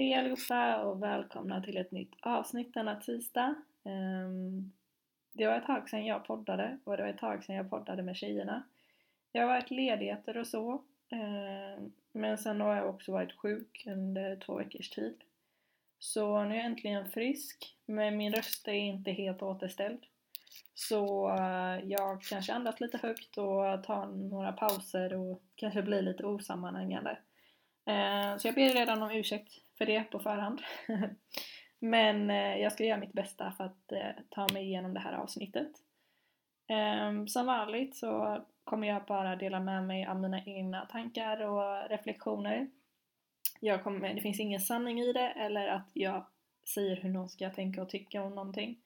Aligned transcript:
Hej 0.00 0.14
allihopa 0.14 0.82
och 0.82 1.02
välkomna 1.02 1.62
till 1.62 1.76
ett 1.76 1.90
nytt 1.90 2.14
avsnitt 2.20 2.74
denna 2.74 2.96
tisdag. 2.96 3.54
Ehm, 3.84 4.72
det 5.32 5.46
var 5.46 5.54
ett 5.54 5.66
tag 5.66 5.88
sedan 5.88 6.06
jag 6.06 6.24
poddade 6.24 6.78
och 6.84 6.96
det 6.96 7.02
var 7.02 7.10
ett 7.10 7.18
tag 7.18 7.44
sedan 7.44 7.56
jag 7.56 7.70
poddade 7.70 8.02
med 8.02 8.16
tjejerna. 8.16 8.62
Jag 9.32 9.42
har 9.42 9.48
varit 9.48 9.70
ledigheter 9.70 10.36
och 10.36 10.46
så. 10.46 10.82
Ehm, 11.10 11.92
men 12.12 12.38
sen 12.38 12.60
har 12.60 12.76
jag 12.76 12.88
också 12.88 13.12
varit 13.12 13.32
sjuk 13.32 13.84
under 13.86 14.36
två 14.36 14.54
veckors 14.54 14.90
tid. 14.90 15.14
Så 15.98 16.44
nu 16.44 16.54
är 16.54 16.58
jag 16.58 16.66
äntligen 16.66 17.08
frisk, 17.08 17.76
men 17.86 18.16
min 18.16 18.32
röst 18.32 18.68
är 18.68 18.72
inte 18.72 19.10
helt 19.10 19.42
återställd. 19.42 20.06
Så 20.74 21.30
eh, 21.36 21.80
jag 21.84 22.22
kanske 22.22 22.52
andas 22.52 22.80
lite 22.80 22.98
högt 22.98 23.38
och 23.38 23.84
tar 23.84 24.06
några 24.06 24.52
pauser 24.52 25.14
och 25.14 25.42
kanske 25.54 25.82
blir 25.82 26.02
lite 26.02 26.24
osammanhängande. 26.24 27.18
Ehm, 27.84 28.38
så 28.38 28.48
jag 28.48 28.54
ber 28.54 28.74
redan 28.74 29.02
om 29.02 29.10
ursäkt 29.10 29.52
för 29.80 29.86
det 29.86 30.10
på 30.10 30.18
förhand. 30.18 30.62
Men 31.78 32.30
eh, 32.30 32.56
jag 32.56 32.72
ska 32.72 32.84
göra 32.84 32.98
mitt 32.98 33.12
bästa 33.12 33.52
för 33.52 33.64
att 33.64 33.92
eh, 33.92 34.24
ta 34.30 34.46
mig 34.52 34.64
igenom 34.64 34.94
det 34.94 35.00
här 35.00 35.12
avsnittet. 35.12 35.70
Ehm, 36.68 37.28
som 37.28 37.46
vanligt 37.46 37.96
så 37.96 38.44
kommer 38.64 38.88
jag 38.88 39.04
bara 39.04 39.36
dela 39.36 39.60
med 39.60 39.84
mig 39.84 40.06
av 40.06 40.20
mina 40.20 40.44
egna 40.44 40.86
tankar 40.86 41.40
och 41.40 41.88
reflektioner. 41.88 42.70
Jag 43.60 43.84
kommer, 43.84 44.14
det 44.14 44.20
finns 44.20 44.40
ingen 44.40 44.60
sanning 44.60 45.00
i 45.00 45.12
det 45.12 45.28
eller 45.28 45.68
att 45.68 45.90
jag 45.92 46.26
säger 46.74 46.96
hur 46.96 47.10
någon 47.10 47.28
ska 47.28 47.50
tänka 47.50 47.82
och 47.82 47.88
tycka 47.88 48.22
om 48.22 48.34
någonting. 48.34 48.78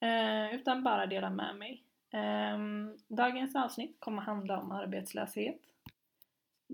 Ehm, 0.00 0.50
utan 0.50 0.82
bara 0.82 1.06
dela 1.06 1.30
med 1.30 1.56
mig. 1.56 1.82
Ehm, 2.10 2.98
dagens 3.08 3.56
avsnitt 3.56 3.96
kommer 4.00 4.22
handla 4.22 4.60
om 4.60 4.72
arbetslöshet. 4.72 5.71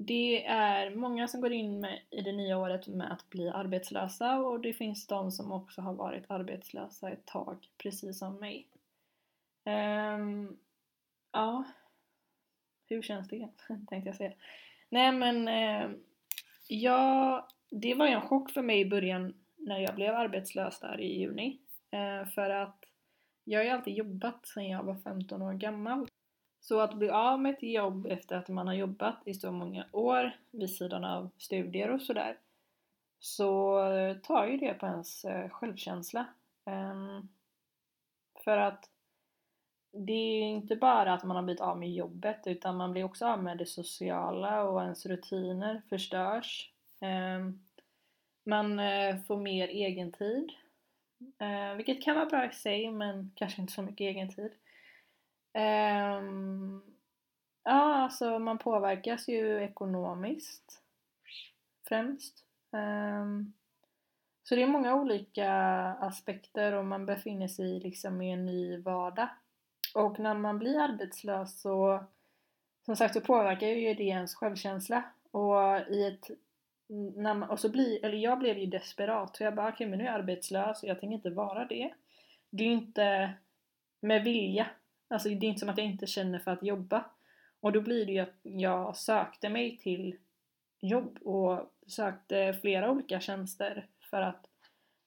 Det 0.00 0.46
är 0.46 0.90
många 0.90 1.28
som 1.28 1.40
går 1.40 1.52
in 1.52 1.80
med, 1.80 2.00
i 2.10 2.20
det 2.20 2.32
nya 2.32 2.58
året 2.58 2.86
med 2.86 3.12
att 3.12 3.30
bli 3.30 3.48
arbetslösa 3.48 4.38
och 4.38 4.60
det 4.60 4.72
finns 4.72 5.06
de 5.06 5.32
som 5.32 5.52
också 5.52 5.80
har 5.80 5.94
varit 5.94 6.24
arbetslösa 6.28 7.10
ett 7.10 7.26
tag, 7.26 7.68
precis 7.78 8.18
som 8.18 8.34
mig. 8.34 8.66
Um, 9.64 10.58
ja, 11.32 11.64
hur 12.86 13.02
känns 13.02 13.28
det? 13.28 13.48
tänkte 13.88 14.08
jag 14.08 14.16
säga. 14.16 14.32
Nej 14.88 15.12
men, 15.12 15.48
uh, 15.48 15.96
ja, 16.68 17.48
det 17.70 17.94
var 17.94 18.06
ju 18.06 18.12
en 18.12 18.28
chock 18.28 18.50
för 18.50 18.62
mig 18.62 18.80
i 18.80 18.90
början 18.90 19.34
när 19.56 19.78
jag 19.78 19.94
blev 19.94 20.14
arbetslös 20.14 20.80
där 20.80 21.00
i 21.00 21.18
juni. 21.18 21.58
Uh, 21.94 22.28
för 22.28 22.50
att 22.50 22.84
jag 23.44 23.60
har 23.60 23.64
ju 23.64 23.70
alltid 23.70 23.94
jobbat 23.94 24.46
sedan 24.46 24.68
jag 24.68 24.82
var 24.82 24.96
15 24.96 25.42
år 25.42 25.52
gammal. 25.52 26.08
Så 26.68 26.80
att 26.80 26.94
bli 26.94 27.10
av 27.10 27.40
med 27.40 27.54
ett 27.54 27.62
jobb 27.62 28.06
efter 28.06 28.36
att 28.36 28.48
man 28.48 28.66
har 28.66 28.74
jobbat 28.74 29.16
i 29.24 29.34
så 29.34 29.52
många 29.52 29.84
år 29.92 30.36
vid 30.50 30.70
sidan 30.70 31.04
av 31.04 31.30
studier 31.38 31.90
och 31.90 32.02
sådär 32.02 32.36
så 33.18 33.80
tar 34.22 34.46
ju 34.46 34.56
det 34.56 34.74
på 34.74 34.86
ens 34.86 35.24
eh, 35.24 35.48
självkänsla. 35.48 36.26
Ehm, 36.64 37.28
för 38.44 38.58
att 38.58 38.90
det 39.92 40.12
är 40.12 40.42
inte 40.42 40.76
bara 40.76 41.12
att 41.12 41.24
man 41.24 41.36
har 41.36 41.42
blivit 41.42 41.60
av 41.60 41.78
med 41.78 41.92
jobbet 41.92 42.40
utan 42.46 42.76
man 42.76 42.92
blir 42.92 43.04
också 43.04 43.26
av 43.26 43.42
med 43.42 43.58
det 43.58 43.66
sociala 43.66 44.62
och 44.62 44.82
ens 44.82 45.06
rutiner 45.06 45.82
förstörs. 45.88 46.72
Ehm, 47.00 47.60
man 48.44 48.78
eh, 48.78 49.16
får 49.26 49.36
mer 49.36 49.68
egentid 49.68 50.52
eh, 51.38 51.74
vilket 51.76 52.02
kan 52.02 52.16
vara 52.16 52.26
bra 52.26 52.46
i 52.46 52.52
sig 52.52 52.90
men 52.90 53.32
kanske 53.34 53.60
inte 53.60 53.72
så 53.72 53.82
mycket 53.82 54.04
egen 54.04 54.34
tid. 54.34 54.52
Ehm, 55.52 56.37
Alltså 58.08 58.38
man 58.38 58.58
påverkas 58.58 59.28
ju 59.28 59.62
ekonomiskt 59.64 60.82
främst. 61.88 62.44
Um, 62.70 63.52
så 64.42 64.54
det 64.54 64.62
är 64.62 64.66
många 64.66 64.94
olika 64.94 65.52
aspekter 66.00 66.72
och 66.72 66.84
man 66.84 67.06
befinner 67.06 67.48
sig 67.48 67.80
liksom 67.80 68.22
i 68.22 68.32
en 68.32 68.46
ny 68.46 68.76
vardag. 68.76 69.28
Och 69.94 70.18
när 70.18 70.34
man 70.34 70.58
blir 70.58 70.80
arbetslös 70.80 71.60
så 71.60 72.04
som 72.84 72.96
sagt 72.96 73.14
så 73.14 73.20
påverkar 73.20 73.66
ju 73.66 73.94
det 73.94 74.04
ens 74.04 74.34
självkänsla 74.34 75.02
och 75.30 75.78
i 75.90 76.06
ett 76.06 76.30
när 77.16 77.34
man, 77.34 77.50
och 77.50 77.60
så 77.60 77.68
blir, 77.68 78.04
eller 78.04 78.18
jag 78.18 78.38
blev 78.38 78.58
ju 78.58 78.66
desperat 78.66 79.36
så 79.36 79.44
jag 79.44 79.54
bara 79.54 79.68
okej 79.68 79.74
okay, 79.74 79.86
men 79.86 79.98
nu 79.98 80.04
är 80.04 80.08
jag 80.08 80.14
arbetslös 80.14 80.82
och 80.82 80.88
jag 80.88 81.00
tänker 81.00 81.16
inte 81.16 81.30
vara 81.30 81.64
det. 81.64 81.94
Det 82.50 82.62
är 82.64 82.68
ju 82.68 82.74
inte 82.74 83.34
med 84.00 84.24
vilja. 84.24 84.66
Alltså 85.08 85.28
det 85.28 85.46
är 85.46 85.48
inte 85.48 85.60
som 85.60 85.68
att 85.68 85.78
jag 85.78 85.86
inte 85.86 86.06
känner 86.06 86.38
för 86.38 86.50
att 86.50 86.62
jobba. 86.62 87.04
Och 87.60 87.72
då 87.72 87.80
blir 87.80 88.06
det 88.06 88.12
ju 88.12 88.18
att 88.18 88.38
jag 88.42 88.96
sökte 88.96 89.48
mig 89.48 89.76
till 89.76 90.16
jobb 90.80 91.18
och 91.22 91.72
sökte 91.86 92.58
flera 92.60 92.90
olika 92.90 93.20
tjänster 93.20 93.86
för 94.10 94.22
att 94.22 94.46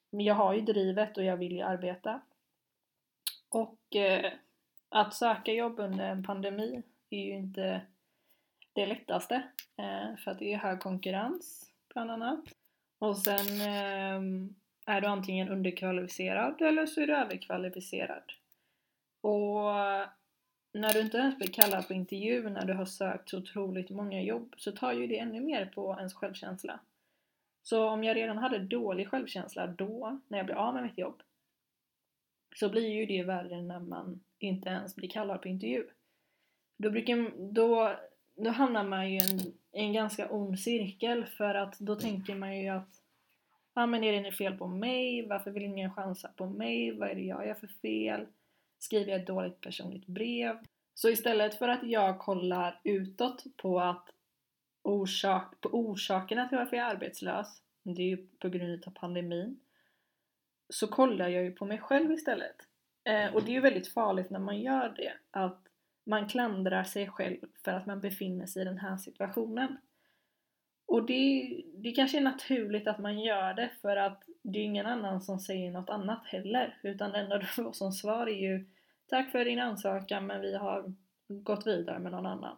jag 0.10 0.36
har 0.36 0.54
ju 0.54 0.62
drivet 0.62 1.18
och 1.18 1.24
jag 1.24 1.38
vill 1.38 1.52
ju 1.52 1.62
arbeta. 1.62 2.22
Och 3.50 3.96
eh, 3.96 4.32
att 4.90 5.14
söka 5.14 5.52
jobb 5.52 5.80
under 5.80 6.10
en 6.10 6.24
pandemi 6.24 6.84
är 7.10 7.20
ju 7.20 7.32
inte 7.32 7.82
det 8.74 8.86
lättaste 8.86 9.36
eh, 9.78 10.18
för 10.18 10.32
att 10.32 10.40
det 10.40 10.54
är 10.54 10.58
hög 10.58 10.80
konkurrens 10.80 11.72
bland 11.94 12.12
annat. 12.12 12.44
Och 13.00 13.18
sen 13.18 13.62
eh, 13.62 14.22
är 14.86 15.02
du 15.02 15.08
antingen 15.08 15.50
underkvalificerad 15.50 16.62
eller 16.62 16.86
så 16.86 17.02
är 17.02 17.08
du 17.08 17.16
överkvalificerad. 17.16 18.24
Och 19.22 19.72
när 20.74 20.94
du 20.94 21.02
inte 21.02 21.18
ens 21.18 21.38
blir 21.38 21.48
kallad 21.48 21.88
på 21.88 21.94
intervju 21.94 22.50
när 22.50 22.66
du 22.66 22.74
har 22.74 22.86
sökt 22.86 23.30
så 23.30 23.38
otroligt 23.38 23.90
många 23.90 24.22
jobb 24.22 24.54
så 24.58 24.72
tar 24.72 24.94
ju 24.94 25.08
det 25.08 25.20
ännu 25.20 25.42
mer 25.42 25.66
på 25.66 25.96
ens 25.98 26.14
självkänsla. 26.14 26.80
Så 27.64 27.90
om 27.90 28.04
jag 28.04 28.18
redan 28.18 28.38
hade 28.38 28.60
dålig 28.60 29.08
självkänsla 29.08 29.68
då, 29.68 30.20
när 30.28 30.38
jag 30.38 30.46
blev 30.46 30.58
av 30.58 30.74
med 30.74 30.84
mitt 30.84 30.98
jobb, 30.98 31.22
så 32.56 32.70
blir 32.70 32.90
ju 32.90 33.06
det 33.06 33.24
värre 33.24 33.62
när 33.62 33.80
man 33.80 34.24
inte 34.40 34.70
ens 34.70 34.96
blir 34.96 35.10
kallad 35.10 35.42
på 35.42 35.48
intervju. 35.48 35.88
Då, 36.78 36.90
brukar, 36.90 37.52
då, 37.52 37.96
då 38.36 38.50
hamnar 38.50 38.84
man 38.84 39.12
ju 39.12 39.18
i 39.18 39.32
en 39.32 39.54
en 39.72 39.94
ganska 39.94 40.30
ond 40.30 40.60
cirkel 40.60 41.26
för 41.26 41.56
att 41.56 41.80
då 41.80 41.96
tänker 41.96 42.36
man 42.36 42.60
ju 42.60 42.68
att 42.68 43.02
ja 43.74 43.86
men 43.86 44.04
är 44.04 44.12
det 44.12 44.22
något 44.22 44.38
fel 44.38 44.58
på 44.58 44.68
mig? 44.68 45.28
Varför 45.28 45.52
vill 45.52 45.64
ingen 45.64 45.94
chansa 45.94 46.28
på 46.36 46.46
mig? 46.46 46.92
Vad 46.92 47.10
är 47.10 47.16
det 47.16 47.22
jag 47.22 47.48
gör 47.48 47.54
för 47.54 47.68
fel? 47.68 48.26
Skriver 48.82 49.12
jag 49.12 49.22
ett 49.22 49.28
dåligt 49.28 49.62
personligt 49.62 50.08
brev? 50.08 50.58
Så 50.94 51.10
istället 51.10 51.56
för 51.56 51.68
att 51.68 51.84
jag 51.84 52.20
kollar 52.20 52.82
utåt 52.84 53.44
på 53.58 53.80
att 53.80 54.10
orsak, 54.82 55.62
på 55.62 55.70
orsakerna 55.70 56.50
till 56.50 56.58
varför 56.58 56.78
jag 56.78 56.88
är 56.88 56.92
arbetslös, 56.92 57.62
det 57.84 58.02
är 58.02 58.08
ju 58.08 58.18
på 58.18 58.50
grund 58.50 58.84
av 58.88 58.92
pandemin, 58.92 59.60
så 60.70 60.88
kollar 60.88 61.28
jag 61.28 61.44
ju 61.44 61.52
på 61.52 61.66
mig 61.66 61.78
själv 61.78 62.12
istället. 62.12 62.56
Eh, 63.04 63.36
och 63.36 63.44
det 63.44 63.52
är 63.52 63.54
ju 63.54 63.60
väldigt 63.62 63.94
farligt 63.94 64.30
när 64.30 64.40
man 64.40 64.62
gör 64.62 64.94
det, 64.98 65.14
att 65.32 65.68
man 66.06 66.30
klandrar 66.30 66.84
sig 66.84 67.08
själv 67.08 67.38
för 67.64 67.72
att 67.72 67.86
man 67.86 68.02
befinner 68.02 68.46
sig 68.46 68.62
i 68.62 68.66
den 68.66 68.78
här 68.78 68.98
situationen. 68.98 69.78
Och 70.92 71.06
det, 71.06 71.62
det 71.76 71.92
kanske 71.92 72.18
är 72.18 72.22
naturligt 72.22 72.88
att 72.88 73.00
man 73.00 73.20
gör 73.20 73.54
det 73.54 73.70
för 73.82 73.98
att 73.98 74.24
det 74.42 74.60
är 74.60 74.64
ingen 74.64 74.86
annan 74.86 75.22
som 75.22 75.40
säger 75.40 75.72
något 75.72 75.90
annat 75.90 76.26
heller. 76.26 76.78
Utan 76.84 77.12
det 77.12 77.20
enda 77.20 77.38
du 77.38 77.46
får 77.46 77.72
som 77.72 77.92
svar 77.92 78.28
är 78.28 78.42
ju 78.42 78.66
Tack 79.12 79.32
för 79.32 79.46
din 79.46 79.60
ansökan 79.60 80.26
men 80.26 80.42
vi 80.42 80.58
har 80.58 80.94
gått 81.28 81.68
vidare 81.68 82.00
med 82.00 82.12
någon 82.12 82.26
annan. 82.26 82.58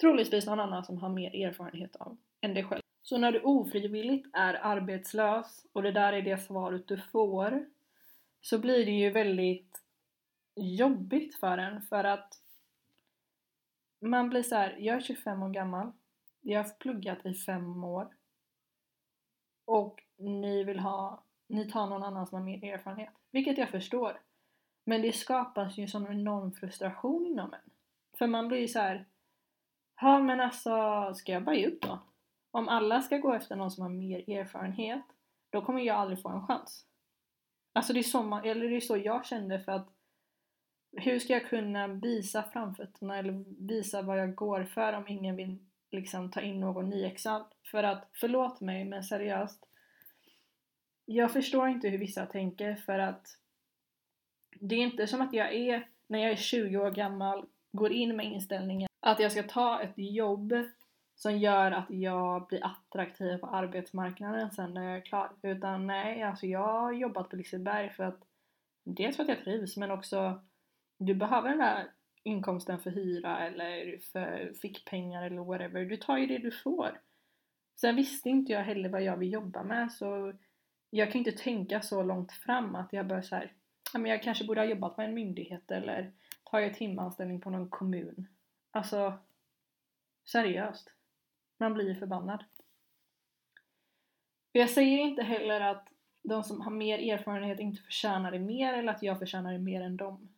Troligtvis 0.00 0.46
någon 0.46 0.60
annan 0.60 0.84
som 0.84 0.98
har 0.98 1.08
mer 1.08 1.46
erfarenhet 1.46 1.96
av 1.96 2.16
än 2.40 2.54
dig 2.54 2.64
själv. 2.64 2.82
Så 3.02 3.18
när 3.18 3.32
du 3.32 3.40
ofrivilligt 3.40 4.28
är 4.32 4.54
arbetslös 4.54 5.66
och 5.72 5.82
det 5.82 5.92
där 5.92 6.12
är 6.12 6.22
det 6.22 6.38
svaret 6.38 6.88
du 6.88 6.96
får 6.96 7.66
så 8.40 8.58
blir 8.58 8.86
det 8.86 8.92
ju 8.92 9.10
väldigt 9.10 9.82
jobbigt 10.56 11.34
för 11.34 11.58
en 11.58 11.82
för 11.82 12.04
att 12.04 12.34
man 14.00 14.28
blir 14.28 14.42
så 14.42 14.54
här, 14.54 14.76
jag 14.78 14.96
är 14.96 15.00
25 15.00 15.42
år 15.42 15.50
gammal, 15.50 15.92
jag 16.40 16.64
har 16.64 16.70
pluggat 16.70 17.26
i 17.26 17.34
fem 17.34 17.84
år 17.84 18.16
och 19.64 20.02
ni 20.18 20.64
vill 20.64 20.78
ha, 20.78 21.24
ni 21.48 21.70
tar 21.70 21.86
någon 21.86 22.02
annan 22.02 22.26
som 22.26 22.38
har 22.38 22.44
mer 22.44 22.64
erfarenhet. 22.64 23.14
Vilket 23.30 23.58
jag 23.58 23.68
förstår. 23.68 24.20
Men 24.84 25.02
det 25.02 25.12
skapas 25.12 25.78
ju 25.78 25.86
som 25.86 26.06
enorm 26.06 26.52
frustration 26.52 27.26
inom 27.26 27.52
en. 27.52 27.70
För 28.18 28.26
man 28.26 28.48
blir 28.48 28.58
ju 28.58 28.68
så 28.68 28.78
här, 28.78 29.08
ja 30.00 30.18
men 30.18 30.40
alltså, 30.40 30.70
ska 31.14 31.32
jag 31.32 31.44
bara 31.44 31.56
ge 31.56 31.66
upp 31.66 31.82
då? 31.82 31.98
Om 32.50 32.68
alla 32.68 33.02
ska 33.02 33.18
gå 33.18 33.34
efter 33.34 33.56
någon 33.56 33.70
som 33.70 33.82
har 33.82 33.90
mer 33.90 34.30
erfarenhet, 34.30 35.04
då 35.50 35.62
kommer 35.62 35.80
jag 35.80 35.96
aldrig 35.96 36.22
få 36.22 36.28
en 36.28 36.46
chans. 36.46 36.86
Alltså 37.72 37.92
det 37.92 37.98
är 37.98 38.02
så, 38.02 38.22
man, 38.22 38.44
eller 38.44 38.68
det 38.68 38.76
är 38.76 38.80
så 38.80 38.96
jag 38.96 39.26
kände 39.26 39.60
för 39.60 39.72
att 39.72 39.88
hur 40.92 41.18
ska 41.18 41.32
jag 41.32 41.48
kunna 41.48 41.86
visa 41.86 42.42
framfötterna 42.42 43.18
eller 43.18 43.44
visa 43.66 44.02
vad 44.02 44.20
jag 44.20 44.34
går 44.34 44.64
för 44.64 44.92
om 44.92 45.08
ingen 45.08 45.36
vill 45.36 45.69
liksom 45.90 46.30
ta 46.30 46.40
in 46.40 46.60
någon 46.60 46.90
nyexad? 46.90 47.44
För 47.70 47.82
att, 47.82 48.08
förlåt 48.12 48.60
mig 48.60 48.84
men 48.84 49.04
seriöst, 49.04 49.66
jag 51.04 51.32
förstår 51.32 51.68
inte 51.68 51.88
hur 51.88 51.98
vissa 51.98 52.26
tänker 52.26 52.74
för 52.74 52.98
att 52.98 53.36
det 54.60 54.74
är 54.74 54.78
inte 54.78 55.06
som 55.06 55.20
att 55.20 55.32
jag 55.32 55.54
är, 55.54 55.88
när 56.06 56.18
jag 56.18 56.30
är 56.30 56.36
20 56.36 56.76
år 56.76 56.90
gammal, 56.90 57.46
går 57.72 57.92
in 57.92 58.16
med 58.16 58.26
inställningen 58.26 58.90
att 59.00 59.20
jag 59.20 59.32
ska 59.32 59.42
ta 59.42 59.82
ett 59.82 59.94
jobb 59.96 60.54
som 61.14 61.38
gör 61.38 61.70
att 61.70 61.90
jag 61.90 62.46
blir 62.46 62.64
attraktiv 62.64 63.38
på 63.38 63.46
arbetsmarknaden 63.46 64.50
sen 64.50 64.74
när 64.74 64.84
jag 64.84 64.96
är 64.96 65.00
klar. 65.00 65.32
Utan 65.42 65.86
nej, 65.86 66.22
alltså 66.22 66.46
jag 66.46 66.72
har 66.72 66.92
jobbat 66.92 67.28
på 67.28 67.36
Liseberg 67.36 67.90
för 67.90 68.04
att 68.04 68.20
dels 68.84 69.16
för 69.16 69.22
att 69.22 69.28
jag 69.28 69.44
trivs 69.44 69.76
men 69.76 69.90
också 69.90 70.42
du 70.98 71.14
behöver 71.14 71.48
den 71.48 71.58
där 71.58 71.90
inkomsten 72.22 72.78
för 72.78 72.90
hyra 72.90 73.46
eller 73.46 73.98
för 73.98 74.52
fickpengar 74.62 75.22
eller 75.22 75.44
whatever. 75.44 75.84
Du 75.84 75.96
tar 75.96 76.18
ju 76.18 76.26
det 76.26 76.38
du 76.38 76.50
får. 76.50 77.00
Sen 77.80 77.96
visste 77.96 78.30
inte 78.30 78.52
jag 78.52 78.64
heller 78.64 78.88
vad 78.88 79.02
jag 79.02 79.16
vill 79.16 79.32
jobba 79.32 79.62
med 79.62 79.92
så 79.92 80.32
jag 80.90 81.12
kan 81.12 81.18
inte 81.18 81.32
tänka 81.32 81.82
så 81.82 82.02
långt 82.02 82.32
fram 82.32 82.74
att 82.74 82.92
jag 82.92 83.06
bör 83.06 83.22
så 83.22 83.36
här, 83.36 83.52
jag 83.92 84.22
kanske 84.22 84.44
borde 84.44 84.60
ha 84.60 84.66
jobbat 84.66 84.96
på 84.96 85.02
en 85.02 85.14
myndighet 85.14 85.70
eller 85.70 86.12
tagit 86.44 86.74
timanställning 86.74 87.40
på 87.40 87.50
någon 87.50 87.68
kommun. 87.70 88.26
Alltså, 88.70 89.18
seriöst. 90.24 90.92
Man 91.58 91.74
blir 91.74 91.94
förbannad. 91.94 92.44
Jag 94.52 94.70
säger 94.70 94.98
inte 94.98 95.22
heller 95.22 95.60
att 95.60 95.88
de 96.22 96.44
som 96.44 96.60
har 96.60 96.70
mer 96.70 97.12
erfarenhet 97.12 97.60
inte 97.60 97.82
förtjänar 97.82 98.30
det 98.30 98.38
mer 98.38 98.74
eller 98.74 98.92
att 98.92 99.02
jag 99.02 99.18
förtjänar 99.18 99.52
det 99.52 99.58
mer 99.58 99.80
än 99.80 99.96
dem. 99.96 100.28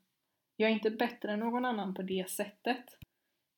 Jag 0.56 0.70
är 0.70 0.74
inte 0.74 0.90
bättre 0.90 1.32
än 1.32 1.40
någon 1.40 1.64
annan 1.64 1.94
på 1.94 2.02
det 2.02 2.30
sättet. 2.30 2.98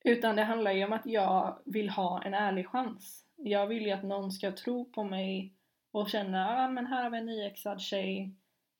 Utan 0.04 0.36
det 0.36 0.42
handlar 0.42 0.72
ju 0.72 0.84
om 0.84 0.92
att 0.92 1.06
jag 1.06 1.58
vill 1.64 1.90
ha 1.90 2.22
en 2.22 2.34
ärlig 2.34 2.68
chans. 2.68 3.24
Jag 3.36 3.66
vill 3.66 3.86
ju 3.86 3.90
att 3.90 4.02
någon 4.02 4.32
ska 4.32 4.52
tro 4.52 4.84
på 4.84 5.04
mig 5.04 5.52
och 5.90 6.10
känna 6.10 6.48
att 6.48 6.58
ah, 6.58 6.68
men 6.68 6.86
här 6.86 7.02
har 7.02 7.10
vi 7.10 7.18
en 7.18 7.26
nyexad 7.26 7.80
tjej 7.80 8.30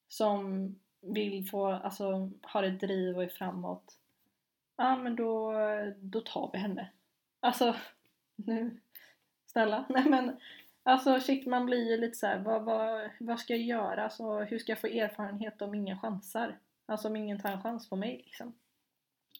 som 0.09 0.69
vill 1.01 1.49
få, 1.49 1.67
alltså 1.67 2.31
har 2.43 2.63
ett 2.63 2.81
driv 2.81 3.17
och 3.17 3.23
är 3.23 3.29
framåt. 3.29 3.99
Ja 4.77 4.93
ah, 4.93 4.97
men 4.97 5.17
då, 5.17 5.53
då 6.01 6.21
tar 6.21 6.51
vi 6.53 6.59
henne. 6.59 6.91
Alltså, 7.41 7.77
nu, 8.37 8.81
snälla. 9.47 9.85
Nej 9.89 10.05
men 10.05 10.37
Alltså 10.87 11.21
shit, 11.21 11.47
man 11.47 11.67
blir 11.67 11.91
ju 11.91 11.97
lite 11.97 12.19
såhär, 12.19 12.39
vad, 12.39 12.63
vad, 12.63 13.11
vad 13.19 13.41
ska 13.41 13.53
jag 13.53 13.63
göra? 13.63 14.05
Alltså, 14.05 14.39
hur 14.39 14.59
ska 14.59 14.73
jag 14.73 14.81
få 14.81 14.87
erfarenhet 14.87 15.63
om 15.63 15.75
ingen 15.75 15.99
chansar? 15.99 16.59
Alltså 16.87 17.09
om 17.09 17.17
ingen 17.17 17.41
tar 17.41 17.53
en 17.53 17.63
chans 17.63 17.89
på 17.89 17.97
mig 17.97 18.23
liksom. 18.25 18.55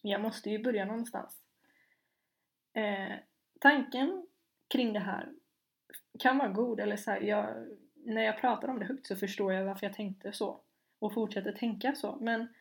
Jag 0.01 0.21
måste 0.21 0.49
ju 0.49 0.63
börja 0.63 0.85
någonstans. 0.85 1.41
Eh, 2.73 3.15
tanken 3.59 4.27
kring 4.67 4.93
det 4.93 4.99
här 4.99 5.33
kan 6.19 6.37
vara 6.37 6.49
god, 6.49 6.79
eller 6.79 6.97
så 6.97 7.11
här, 7.11 7.21
jag, 7.21 7.67
när 7.93 8.21
jag 8.21 8.41
pratar 8.41 8.67
om 8.67 8.79
det 8.79 8.85
högt 8.85 9.07
så 9.07 9.15
förstår 9.15 9.53
jag 9.53 9.65
varför 9.65 9.85
jag 9.85 9.95
tänkte 9.95 10.33
så 10.33 10.61
och 10.99 11.13
fortsätter 11.13 11.51
tänka 11.51 11.95
så. 11.95 12.15
Men 12.15 12.53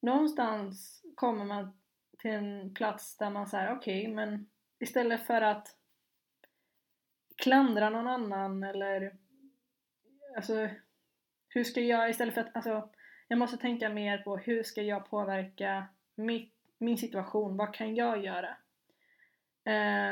någonstans 0.00 1.02
kommer 1.14 1.44
man 1.44 1.78
till 2.18 2.30
en 2.30 2.74
plats 2.74 3.16
där 3.16 3.30
man 3.30 3.46
säger 3.46 3.76
okej, 3.76 4.00
okay, 4.02 4.14
men 4.14 4.50
istället 4.78 5.26
för 5.26 5.42
att 5.42 5.76
klandra 7.36 7.90
någon 7.90 8.08
annan 8.08 8.62
eller 8.62 9.16
alltså 10.36 10.68
hur 11.48 11.64
ska 11.64 11.80
jag 11.80 12.10
istället 12.10 12.34
för 12.34 12.40
att 12.40 12.56
alltså 12.56 12.90
jag 13.28 13.38
måste 13.38 13.56
tänka 13.56 13.88
mer 13.88 14.18
på 14.18 14.36
hur 14.36 14.62
ska 14.62 14.82
jag 14.82 15.10
påverka 15.10 15.86
mitt, 16.14 16.52
min 16.78 16.98
situation, 16.98 17.56
vad 17.56 17.74
kan 17.74 17.94
jag 17.94 18.24
göra? 18.24 18.56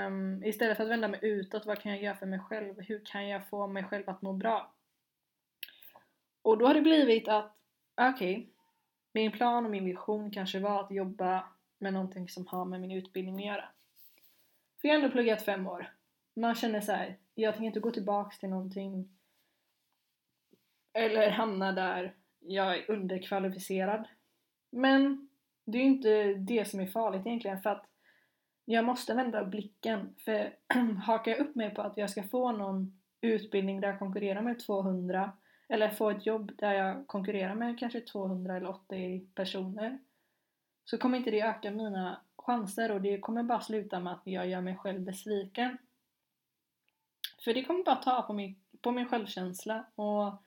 Um, 0.06 0.44
istället 0.44 0.76
för 0.76 0.84
att 0.84 0.90
vända 0.90 1.08
mig 1.08 1.20
utåt, 1.22 1.66
vad 1.66 1.78
kan 1.78 1.93
jag 1.93 2.02
göra 2.02 2.16
för 2.16 2.26
mig 2.26 2.38
själv? 2.38 2.81
Hur 2.81 3.05
kan 3.05 3.28
jag 3.28 3.49
få 3.49 3.66
mig 3.66 3.84
själv 3.84 4.11
att 4.11 4.22
må 4.22 4.32
bra? 4.32 4.75
Och 6.43 6.58
då 6.58 6.66
har 6.66 6.75
det 6.75 6.81
blivit 6.81 7.28
att, 7.28 7.56
okej, 7.94 8.37
okay, 8.37 8.46
min 9.12 9.32
plan 9.32 9.64
och 9.64 9.70
min 9.70 9.84
vision 9.84 10.31
kanske 10.31 10.58
var 10.58 10.81
att 10.81 10.90
jobba 10.90 11.49
med 11.78 11.93
någonting 11.93 12.28
som 12.28 12.46
har 12.46 12.64
med 12.64 12.81
min 12.81 12.90
utbildning 12.90 13.34
att 13.38 13.55
göra. 13.55 13.69
För 14.81 14.88
jag 14.88 14.94
har 14.94 15.02
ändå 15.02 15.12
pluggat 15.12 15.43
fem 15.43 15.67
år 15.67 15.94
man 16.34 16.55
känner 16.55 16.81
så 16.81 16.93
här, 16.93 17.17
jag 17.34 17.55
tänker 17.55 17.67
inte 17.67 17.81
gå 17.81 17.90
tillbaks 17.90 18.38
till 18.38 18.49
någonting 18.49 19.08
eller 20.93 21.31
hamna 21.31 21.72
där 21.72 22.14
jag 22.46 22.79
är 22.79 22.91
underkvalificerad. 22.91 24.08
Men 24.70 25.29
det 25.64 25.79
är 25.79 25.82
ju 25.82 25.88
inte 25.88 26.35
det 26.35 26.69
som 26.69 26.81
är 26.81 26.87
farligt 26.87 27.26
egentligen 27.26 27.62
för 27.62 27.70
att 27.70 27.87
jag 28.64 28.85
måste 28.85 29.14
vända 29.14 29.44
blicken 29.44 30.14
för 30.25 30.56
hakar 31.05 31.31
jag 31.31 31.41
upp 31.41 31.55
mig 31.55 31.75
på 31.75 31.82
att 31.82 31.96
jag 31.96 32.11
ska 32.11 32.23
få 32.23 32.52
någon 32.52 33.00
utbildning 33.20 33.81
där 33.81 33.88
jag 33.88 33.99
konkurrerar 33.99 34.43
med 34.43 34.61
200 34.61 35.32
eller 35.69 35.91
få 35.91 36.11
ett 36.11 36.26
jobb 36.26 36.52
där 36.56 36.73
jag 36.73 37.06
konkurrerar 37.06 37.55
med 37.55 37.79
kanske 37.79 38.00
200 38.00 38.56
eller 38.56 38.69
80 38.69 39.26
personer 39.35 39.99
så 40.85 40.99
kommer 40.99 41.19
inte 41.19 41.31
det 41.31 41.41
öka 41.41 41.70
mina 41.70 42.20
chanser 42.37 42.91
och 42.91 43.00
det 43.00 43.20
kommer 43.20 43.43
bara 43.43 43.61
sluta 43.61 44.00
med 44.00 44.12
att 44.12 44.23
jag 44.25 44.49
gör 44.49 44.61
mig 44.61 44.76
själv 44.76 45.00
besviken. 45.00 45.79
För 47.44 47.55
det 47.55 47.64
kommer 47.64 47.85
bara 47.85 47.96
ta 47.96 48.23
på 48.23 48.32
min, 48.32 48.61
på 48.81 48.93
min 48.93 49.08
självkänsla 49.08 49.85
och, 49.94 50.44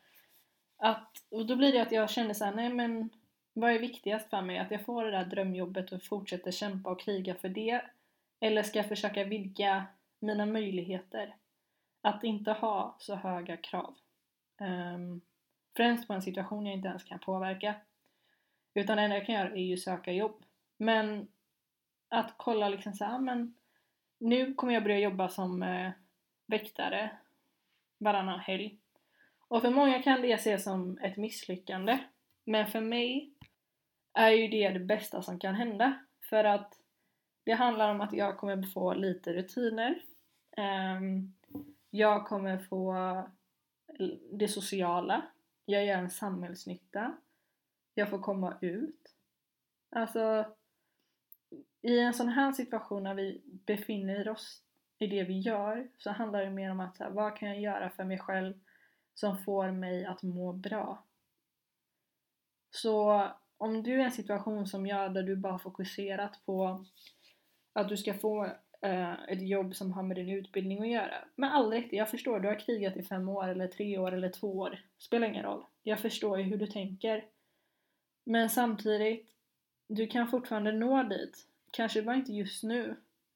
att, 0.77 1.23
och 1.29 1.45
då 1.45 1.55
blir 1.55 1.73
det 1.73 1.81
att 1.81 1.91
jag 1.91 2.09
känner 2.09 2.33
såhär, 2.33 2.55
nej 2.55 2.69
men 2.69 3.09
vad 3.53 3.71
är 3.71 3.79
viktigast 3.79 4.29
för 4.29 4.41
mig? 4.41 4.57
Att 4.57 4.71
jag 4.71 4.85
får 4.85 5.05
det 5.05 5.11
där 5.11 5.25
drömjobbet 5.25 5.91
och 5.91 6.03
fortsätter 6.03 6.51
kämpa 6.51 6.89
och 6.89 6.99
kriga 6.99 7.35
för 7.35 7.49
det? 7.49 7.81
Eller 8.39 8.63
ska 8.63 8.79
jag 8.79 8.87
försöka 8.87 9.23
vidga 9.23 9.85
mina 10.19 10.45
möjligheter? 10.45 11.35
Att 12.01 12.23
inte 12.23 12.51
ha 12.51 12.95
så 12.99 13.15
höga 13.15 13.57
krav. 13.57 13.95
Um, 14.61 15.21
främst 15.77 16.07
på 16.07 16.13
en 16.13 16.21
situation 16.21 16.65
jag 16.65 16.75
inte 16.75 16.87
ens 16.87 17.03
kan 17.03 17.19
påverka. 17.19 17.75
Utan 18.73 18.97
det 18.97 19.03
enda 19.03 19.15
jag 19.15 19.25
kan 19.25 19.35
göra 19.35 19.51
är 19.51 19.65
ju 19.65 19.77
söka 19.77 20.11
jobb. 20.11 20.43
Men 20.77 21.27
att 22.09 22.33
kolla 22.37 22.69
liksom 22.69 22.93
såhär, 22.93 23.19
men 23.19 23.55
nu 24.17 24.53
kommer 24.53 24.73
jag 24.73 24.83
börja 24.83 24.99
jobba 24.99 25.29
som 25.29 25.63
eh, 25.63 25.91
väktare 26.45 27.17
varannan 27.97 28.39
helg. 28.39 28.77
Och 29.47 29.61
för 29.61 29.69
många 29.69 30.01
kan 30.01 30.21
det 30.21 30.33
ses 30.33 30.63
som 30.63 30.97
ett 30.97 31.17
misslyckande. 31.17 31.99
Men 32.45 32.67
för 32.67 32.81
mig 32.81 33.33
är 34.13 34.29
ju 34.29 34.47
det 34.47 34.69
det 34.69 34.79
bästa 34.79 35.21
som 35.21 35.39
kan 35.39 35.55
hända. 35.55 35.99
För 36.29 36.43
att 36.43 36.73
det 37.43 37.53
handlar 37.53 37.91
om 37.91 38.01
att 38.01 38.13
jag 38.13 38.37
kommer 38.37 38.63
få 38.63 38.93
lite 38.93 39.33
rutiner. 39.33 40.01
Ehm, 40.57 41.33
jag 41.89 42.27
kommer 42.27 42.57
få 42.57 42.95
det 44.31 44.47
sociala. 44.47 45.25
Jag 45.65 45.85
gör 45.85 45.97
en 45.97 46.09
samhällsnytta. 46.09 47.17
Jag 47.93 48.09
får 48.09 48.19
komma 48.19 48.57
ut. 48.61 49.15
Alltså, 49.89 50.45
i 51.81 51.99
en 51.99 52.13
sån 52.13 52.29
här 52.29 52.51
situation 52.51 53.03
när 53.03 53.13
vi 53.13 53.41
befinner 53.45 54.29
oss 54.29 54.63
i 54.99 55.07
det 55.07 55.23
vi 55.23 55.39
gör 55.39 55.87
så 55.97 56.11
handlar 56.11 56.45
det 56.45 56.49
mer 56.49 56.71
om 56.71 56.79
att 56.79 56.97
så 56.97 57.03
här, 57.03 57.11
vad 57.11 57.37
kan 57.37 57.49
jag 57.49 57.61
göra 57.61 57.89
för 57.89 58.03
mig 58.03 58.19
själv 58.19 58.53
som 59.19 59.37
får 59.37 59.71
mig 59.71 60.05
att 60.05 60.23
må 60.23 60.53
bra? 60.53 61.03
Så 62.69 63.27
om 63.57 63.83
du 63.83 63.93
är 63.93 63.99
i 63.99 64.03
en 64.03 64.11
situation 64.11 64.67
som 64.67 64.87
jag 64.87 65.13
där 65.13 65.23
du 65.23 65.35
bara 65.35 65.59
fokuserat 65.59 66.45
på 66.45 66.85
att 67.73 67.89
du 67.89 67.97
ska 67.97 68.13
få 68.13 68.45
eh, 68.81 69.13
ett 69.13 69.41
jobb 69.41 69.75
som 69.75 69.93
har 69.93 70.03
med 70.03 70.17
din 70.17 70.29
utbildning 70.29 70.81
att 70.81 70.89
göra. 70.89 71.25
Men 71.35 71.49
aldrig, 71.49 71.93
jag 71.93 72.09
förstår, 72.09 72.39
du 72.39 72.47
har 72.47 72.59
krigat 72.59 72.97
i 72.97 73.03
fem 73.03 73.29
år 73.29 73.47
eller 73.47 73.67
tre 73.67 73.97
år 73.97 74.11
eller 74.11 74.29
två 74.29 74.57
år. 74.57 74.79
Spelar 74.97 75.27
ingen 75.27 75.43
roll. 75.43 75.65
Jag 75.83 75.99
förstår 75.99 76.37
ju 76.37 76.43
hur 76.43 76.57
du 76.57 76.67
tänker. 76.67 77.25
Men 78.23 78.49
samtidigt, 78.49 79.29
du 79.87 80.07
kan 80.07 80.27
fortfarande 80.27 80.71
nå 80.71 81.03
dit. 81.03 81.47
Kanske 81.71 82.01
bara 82.01 82.15
inte 82.15 82.33
just 82.33 82.63
nu. 82.63 82.95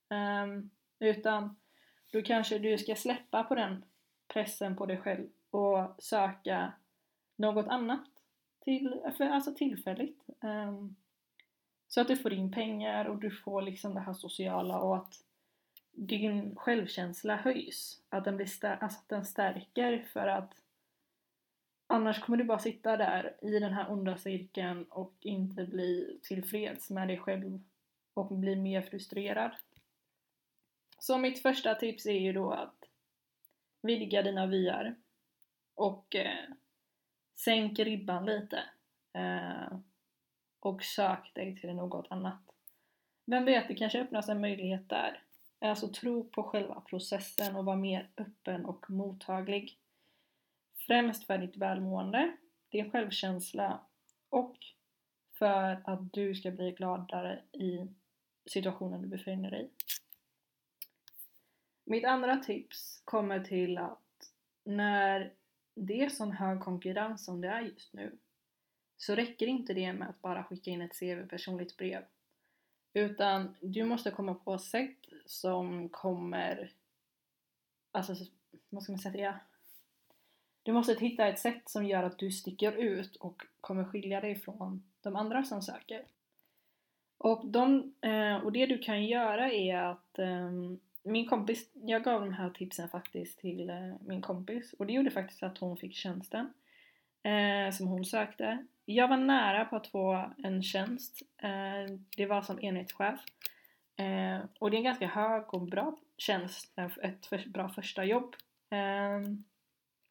Um, 0.09 0.69
utan 0.99 1.55
då 2.11 2.21
kanske 2.21 2.59
du 2.59 2.77
ska 2.77 2.95
släppa 2.95 3.43
på 3.43 3.55
den 3.55 3.85
pressen 4.27 4.75
på 4.75 4.85
dig 4.85 4.97
själv 4.97 5.27
och 5.51 5.95
söka 5.97 6.73
något 7.35 7.67
annat 7.67 8.07
till, 8.59 9.01
för, 9.17 9.25
alltså 9.25 9.53
tillfälligt. 9.53 10.25
Um, 10.39 10.95
så 11.87 12.01
att 12.01 12.07
du 12.07 12.17
får 12.17 12.33
in 12.33 12.51
pengar 12.51 13.05
och 13.05 13.17
du 13.17 13.31
får 13.31 13.61
liksom 13.61 13.93
det 13.93 13.99
här 13.99 14.13
sociala 14.13 14.79
och 14.79 14.97
att 14.97 15.23
din 15.91 16.55
självkänsla 16.55 17.35
höjs. 17.35 18.01
Att 18.09 18.25
den, 18.25 18.37
blir 18.37 18.45
stär- 18.45 18.77
alltså 18.81 18.99
att 18.99 19.09
den 19.09 19.25
stärker 19.25 20.05
för 20.13 20.27
att 20.27 20.53
annars 21.87 22.19
kommer 22.19 22.37
du 22.37 22.43
bara 22.43 22.59
sitta 22.59 22.97
där 22.97 23.35
i 23.41 23.59
den 23.59 23.73
här 23.73 23.91
onda 23.91 24.17
cirkeln 24.17 24.83
och 24.83 25.13
inte 25.19 25.65
bli 25.65 26.19
tillfreds 26.23 26.89
med 26.89 27.07
dig 27.07 27.17
själv 27.17 27.61
och 28.13 28.33
bli 28.33 28.55
mer 28.55 28.81
frustrerad. 28.81 29.51
Så 30.99 31.17
mitt 31.17 31.41
första 31.41 31.75
tips 31.75 32.05
är 32.05 32.19
ju 32.19 32.33
då 32.33 32.51
att 32.51 32.85
vidga 33.81 34.21
dina 34.21 34.45
vyer 34.45 34.95
och 35.81 36.15
eh, 36.15 36.49
sänk 37.35 37.79
ribban 37.79 38.25
lite 38.25 38.63
eh, 39.13 39.77
och 40.59 40.83
sök 40.83 41.33
dig 41.33 41.59
till 41.61 41.75
något 41.75 42.07
annat. 42.09 42.41
Vem 43.25 43.45
vet, 43.45 43.67
det 43.67 43.75
kanske 43.75 44.01
öppnas 44.01 44.29
en 44.29 44.41
möjlighet 44.41 44.89
där. 44.89 45.23
Alltså 45.59 45.87
tro 45.87 46.23
på 46.23 46.43
själva 46.43 46.81
processen 46.81 47.55
och 47.55 47.65
var 47.65 47.75
mer 47.75 48.09
öppen 48.17 48.65
och 48.65 48.89
mottaglig. 48.89 49.77
Främst 50.87 51.27
för 51.27 51.37
ditt 51.37 51.57
välmående, 51.57 52.37
din 52.69 52.91
självkänsla 52.91 53.79
och 54.29 54.57
för 55.33 55.81
att 55.83 56.13
du 56.13 56.35
ska 56.35 56.51
bli 56.51 56.71
gladare 56.71 57.41
i 57.51 57.87
situationen 58.45 59.01
du 59.01 59.07
befinner 59.07 59.51
dig 59.51 59.65
i. 59.65 59.69
Mitt 61.85 62.05
andra 62.05 62.37
tips 62.37 63.01
kommer 63.05 63.39
till 63.39 63.77
att 63.77 64.33
när 64.63 65.33
det 65.73 66.03
är 66.03 66.09
sån 66.09 66.31
hög 66.31 66.59
konkurrens 66.59 67.25
som 67.25 67.41
det 67.41 67.47
är 67.47 67.61
just 67.61 67.93
nu 67.93 68.17
så 69.01 69.15
räcker 69.15 69.47
inte 69.47 69.73
det 69.73 69.93
med 69.93 70.09
att 70.09 70.21
bara 70.21 70.43
skicka 70.43 70.71
in 70.71 70.81
ett 70.81 70.99
CV 70.99 71.27
personligt 71.27 71.77
brev. 71.77 72.03
Utan 72.93 73.55
du 73.61 73.83
måste 73.83 74.11
komma 74.11 74.33
på 74.33 74.57
sätt 74.57 74.97
som 75.25 75.89
kommer, 75.89 76.73
alltså 77.91 78.13
vad 78.69 78.83
ska 78.83 78.91
man 78.91 78.99
säga? 78.99 79.39
Du 80.63 80.73
måste 80.73 80.93
hitta 80.93 81.27
ett 81.27 81.39
sätt 81.39 81.69
som 81.69 81.85
gör 81.85 82.03
att 82.03 82.19
du 82.19 82.31
sticker 82.31 82.71
ut 82.71 83.15
och 83.15 83.41
kommer 83.61 83.83
skilja 83.83 84.21
dig 84.21 84.35
från 84.35 84.83
de 85.01 85.15
andra 85.15 85.43
som 85.43 85.61
söker. 85.61 86.05
Och, 87.17 87.47
de, 87.47 87.93
eh, 88.01 88.35
och 88.35 88.51
det 88.51 88.65
du 88.65 88.77
kan 88.77 89.05
göra 89.05 89.51
är 89.51 89.77
att 89.77 90.19
ehm, 90.19 90.79
min 91.03 91.27
kompis, 91.27 91.69
jag 91.73 92.03
gav 92.03 92.21
de 92.21 92.33
här 92.33 92.49
tipsen 92.49 92.89
faktiskt 92.89 93.39
till 93.39 93.69
eh, 93.69 93.95
min 94.01 94.21
kompis 94.21 94.73
och 94.73 94.85
det 94.85 94.93
gjorde 94.93 95.11
faktiskt 95.11 95.43
att 95.43 95.57
hon 95.57 95.77
fick 95.77 95.95
tjänsten 95.95 96.53
eh, 97.23 97.71
som 97.71 97.87
hon 97.87 98.05
sökte. 98.05 98.65
Jag 98.85 99.07
var 99.07 99.17
nära 99.17 99.65
på 99.65 99.75
att 99.75 99.87
få 99.87 100.31
en 100.43 100.63
tjänst. 100.63 101.21
Eh, 101.37 101.97
det 102.17 102.25
var 102.25 102.41
som 102.41 102.59
enhetschef. 102.59 103.19
Eh, 103.95 104.39
och 104.59 104.71
det 104.71 104.75
är 104.75 104.79
en 104.79 104.83
ganska 104.83 105.07
hög 105.07 105.53
och 105.53 105.61
bra 105.61 105.97
tjänst, 106.17 106.73
ett 107.03 107.25
för, 107.25 107.49
bra 107.49 107.69
första 107.69 108.05
jobb. 108.05 108.35
Eh, 108.69 109.21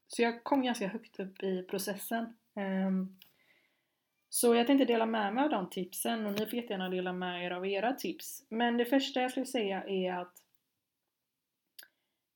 så 0.06 0.22
jag 0.22 0.44
kom 0.44 0.62
ganska 0.62 0.88
högt 0.88 1.20
upp 1.20 1.42
i 1.42 1.62
processen. 1.62 2.36
Ehm, 2.54 3.16
så 4.28 4.54
jag 4.54 4.66
tänkte 4.66 4.84
dela 4.84 5.06
med 5.06 5.34
mig 5.34 5.44
av 5.44 5.50
de 5.50 5.70
tipsen 5.70 6.26
och 6.26 6.32
ni 6.32 6.46
får 6.46 6.54
jättegärna 6.54 6.88
dela 6.88 7.12
med 7.12 7.46
er 7.46 7.50
av 7.50 7.66
era 7.66 7.92
tips. 7.92 8.44
Men 8.48 8.76
det 8.76 8.84
första 8.84 9.20
jag 9.20 9.30
skulle 9.30 9.46
säga 9.46 9.84
är 9.84 10.12
att 10.12 10.39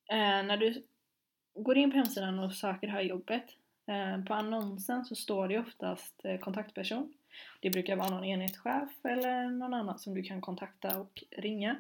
Eh, 0.08 0.16
när 0.18 0.56
du 0.56 0.82
går 1.54 1.78
in 1.78 1.90
på 1.90 1.96
hemsidan 1.96 2.38
och 2.38 2.52
söker 2.52 2.87
det 2.87 2.92
här 2.92 3.02
jobbet 3.02 3.56
Eh, 3.87 4.25
på 4.25 4.34
annonsen 4.34 5.04
så 5.04 5.14
står 5.14 5.49
det 5.49 5.58
oftast 5.58 6.25
eh, 6.25 6.38
kontaktperson. 6.38 7.14
Det 7.61 7.70
brukar 7.70 7.96
vara 7.96 8.11
någon 8.11 8.25
enhetschef 8.25 9.04
eller 9.04 9.49
någon 9.49 9.75
annan 9.75 9.99
som 9.99 10.14
du 10.14 10.23
kan 10.23 10.40
kontakta 10.40 11.00
och 11.00 11.25
ringa. 11.30 11.76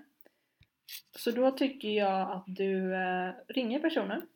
Så 1.16 1.30
då 1.30 1.50
tycker 1.50 1.88
jag 1.88 2.30
att 2.30 2.44
du 2.46 2.94
eh, 2.94 3.32
ringer 3.48 3.78
personen. 3.78 4.28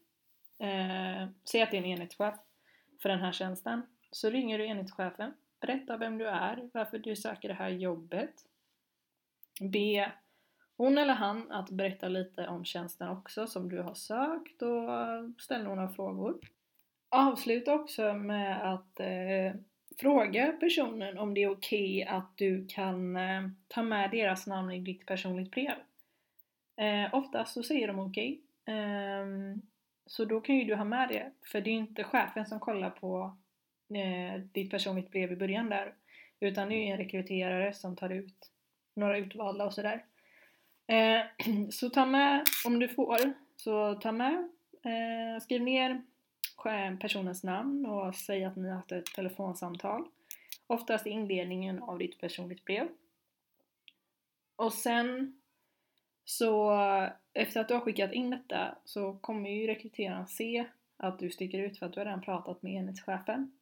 Eh, 0.59 1.29
säg 1.45 1.63
att 1.63 1.71
det 1.71 1.77
är 1.77 1.83
en 1.83 1.85
enhetschef 1.85 2.35
för 3.03 3.09
den 3.09 3.21
här 3.21 3.33
tjänsten. 3.33 3.83
Så 4.11 4.31
ringer 4.31 4.59
du 4.59 4.67
enhetschefen, 4.67 5.35
Berätta 5.61 5.97
vem 5.97 6.19
du 6.19 6.29
är, 6.29 6.69
varför 6.73 6.99
du 6.99 7.17
söker 7.17 7.49
det 7.49 7.55
här 7.55 7.69
jobbet. 7.69 8.35
Be 9.61 10.13
hon 10.79 10.99
eller 10.99 11.15
han 11.15 11.53
att 11.53 11.71
berätta 11.71 12.09
lite 12.09 12.49
om 12.49 12.65
tjänsten 12.65 13.09
också 13.09 13.47
som 13.47 13.69
du 13.69 13.81
har 13.81 13.95
sökt 13.95 14.63
och 14.63 15.41
ställa 15.41 15.65
några 15.65 15.89
frågor 15.89 16.39
avsluta 17.09 17.75
också 17.75 18.15
med 18.15 18.73
att 18.73 19.01
eh, 19.01 19.61
fråga 19.99 20.53
personen 20.61 21.19
om 21.19 21.35
det 21.35 21.43
är 21.43 21.51
okej 21.51 22.03
okay 22.03 22.17
att 22.17 22.37
du 22.37 22.67
kan 22.67 23.17
eh, 23.17 23.49
ta 23.69 23.83
med 23.83 24.11
deras 24.11 24.47
namn 24.47 24.71
i 24.71 24.81
ditt 24.81 25.07
personligt 25.07 25.51
brev. 25.51 25.75
Eh, 26.77 27.15
oftast 27.15 27.55
så 27.55 27.63
säger 27.63 27.89
de 27.89 27.99
okej. 27.99 28.41
Okay. 28.63 28.75
Eh, 28.77 29.27
så 30.07 30.25
då 30.25 30.41
kan 30.41 30.57
ju 30.57 30.65
du 30.65 30.75
ha 30.75 30.85
med 30.85 31.09
det, 31.09 31.33
för 31.43 31.61
det 31.61 31.71
är 31.71 31.75
inte 31.75 32.05
chefen 32.05 32.47
som 32.47 32.61
kollar 32.61 32.91
på 32.91 33.37
eh, 33.95 34.41
ditt 34.41 34.71
personligt 34.71 35.11
brev 35.11 35.33
i 35.33 35.37
början 35.37 35.69
där. 35.69 35.95
Utan 36.41 36.69
det 36.69 36.75
är 36.75 36.93
en 36.93 36.99
rekryterare 36.99 37.73
som 37.73 37.97
tar 37.97 38.11
ut 38.11 38.51
några 38.95 39.19
utvalda 39.19 39.65
och 39.65 39.75
sådär. 39.75 40.05
Eh, 40.89 41.21
så 41.71 41.91
ta 41.91 42.07
med, 42.07 42.45
om 42.65 42.79
du 42.79 42.89
får, 42.89 43.33
så 43.57 43.95
ta 43.95 44.13
med, 44.13 44.49
eh, 44.83 45.43
skriv 45.43 45.63
ner 45.63 46.03
personens 47.01 47.45
namn 47.45 47.87
och 47.87 48.15
säg 48.15 48.45
att 48.45 48.57
ni 48.57 48.69
har 48.69 48.77
haft 48.77 48.93
ett 48.93 49.07
telefonsamtal. 49.07 50.05
Oftast 50.67 51.07
i 51.07 51.11
inledningen 51.11 51.83
av 51.83 51.99
ditt 51.99 52.21
personligt 52.21 52.65
brev. 52.65 52.89
Och 54.57 54.73
sen 54.73 55.41
så 56.25 56.73
efter 57.33 57.61
att 57.61 57.69
du 57.69 57.75
har 57.75 57.81
skickat 57.81 58.13
in 58.13 58.31
detta 58.31 58.79
så 58.85 59.13
kommer 59.13 59.51
ju 59.51 59.67
rekryteraren 59.67 60.27
se 60.27 60.67
att 60.97 61.19
du 61.19 61.31
sticker 61.31 61.59
ut 61.59 61.79
för 61.79 61.87
att 61.87 61.93
du 61.93 62.01
har 62.01 62.05
redan 62.05 62.23
pratat 62.23 62.63
med 62.63 62.73
enhetschefen. 62.73 63.53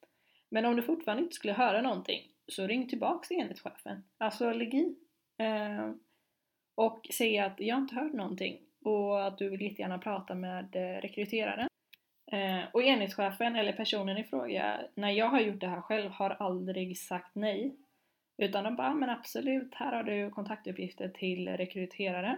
Men 0.49 0.65
om 0.65 0.77
du 0.77 0.83
fortfarande 0.83 1.23
inte 1.23 1.35
skulle 1.35 1.53
höra 1.53 1.83
någonting 1.83 2.29
så 2.49 2.67
ring 2.67 2.89
tillbaks 2.89 3.29
till 3.29 3.37
enhetschefen. 3.37 4.05
Alltså 4.19 4.53
lägg 4.53 4.75
i. 4.75 4.97
Eh, 5.37 5.91
och 6.77 7.07
säga 7.13 7.47
att 7.47 7.61
jag 7.61 7.79
inte 7.79 7.95
hört 7.95 8.13
någonting 8.13 8.59
och 8.85 9.27
att 9.27 9.39
du 9.39 9.49
vill 9.49 9.63
jättegärna 9.63 9.99
prata 9.99 10.35
med 10.35 10.77
eh, 10.77 11.01
rekryteraren. 11.01 11.69
Eh, 12.33 12.65
och 12.73 12.83
enhetschefen 12.83 13.57
eller 13.57 13.73
personen 13.73 14.19
i 14.19 14.25
fråga, 14.25 14.81
när 14.95 15.11
jag 15.11 15.29
har 15.29 15.41
gjort 15.41 15.61
det 15.61 15.69
här 15.69 15.81
själv, 15.81 16.11
har 16.11 16.31
aldrig 16.31 16.99
sagt 16.99 17.35
nej. 17.35 17.77
Utan 18.39 18.65
de 18.65 18.77
bara, 18.77 18.95
men 18.95 19.11
absolut, 19.11 19.75
här 19.75 19.93
har 19.93 20.03
du 20.03 20.31
kontaktuppgifter 20.31 21.09
till 21.09 21.49
rekryteraren. 21.49 22.37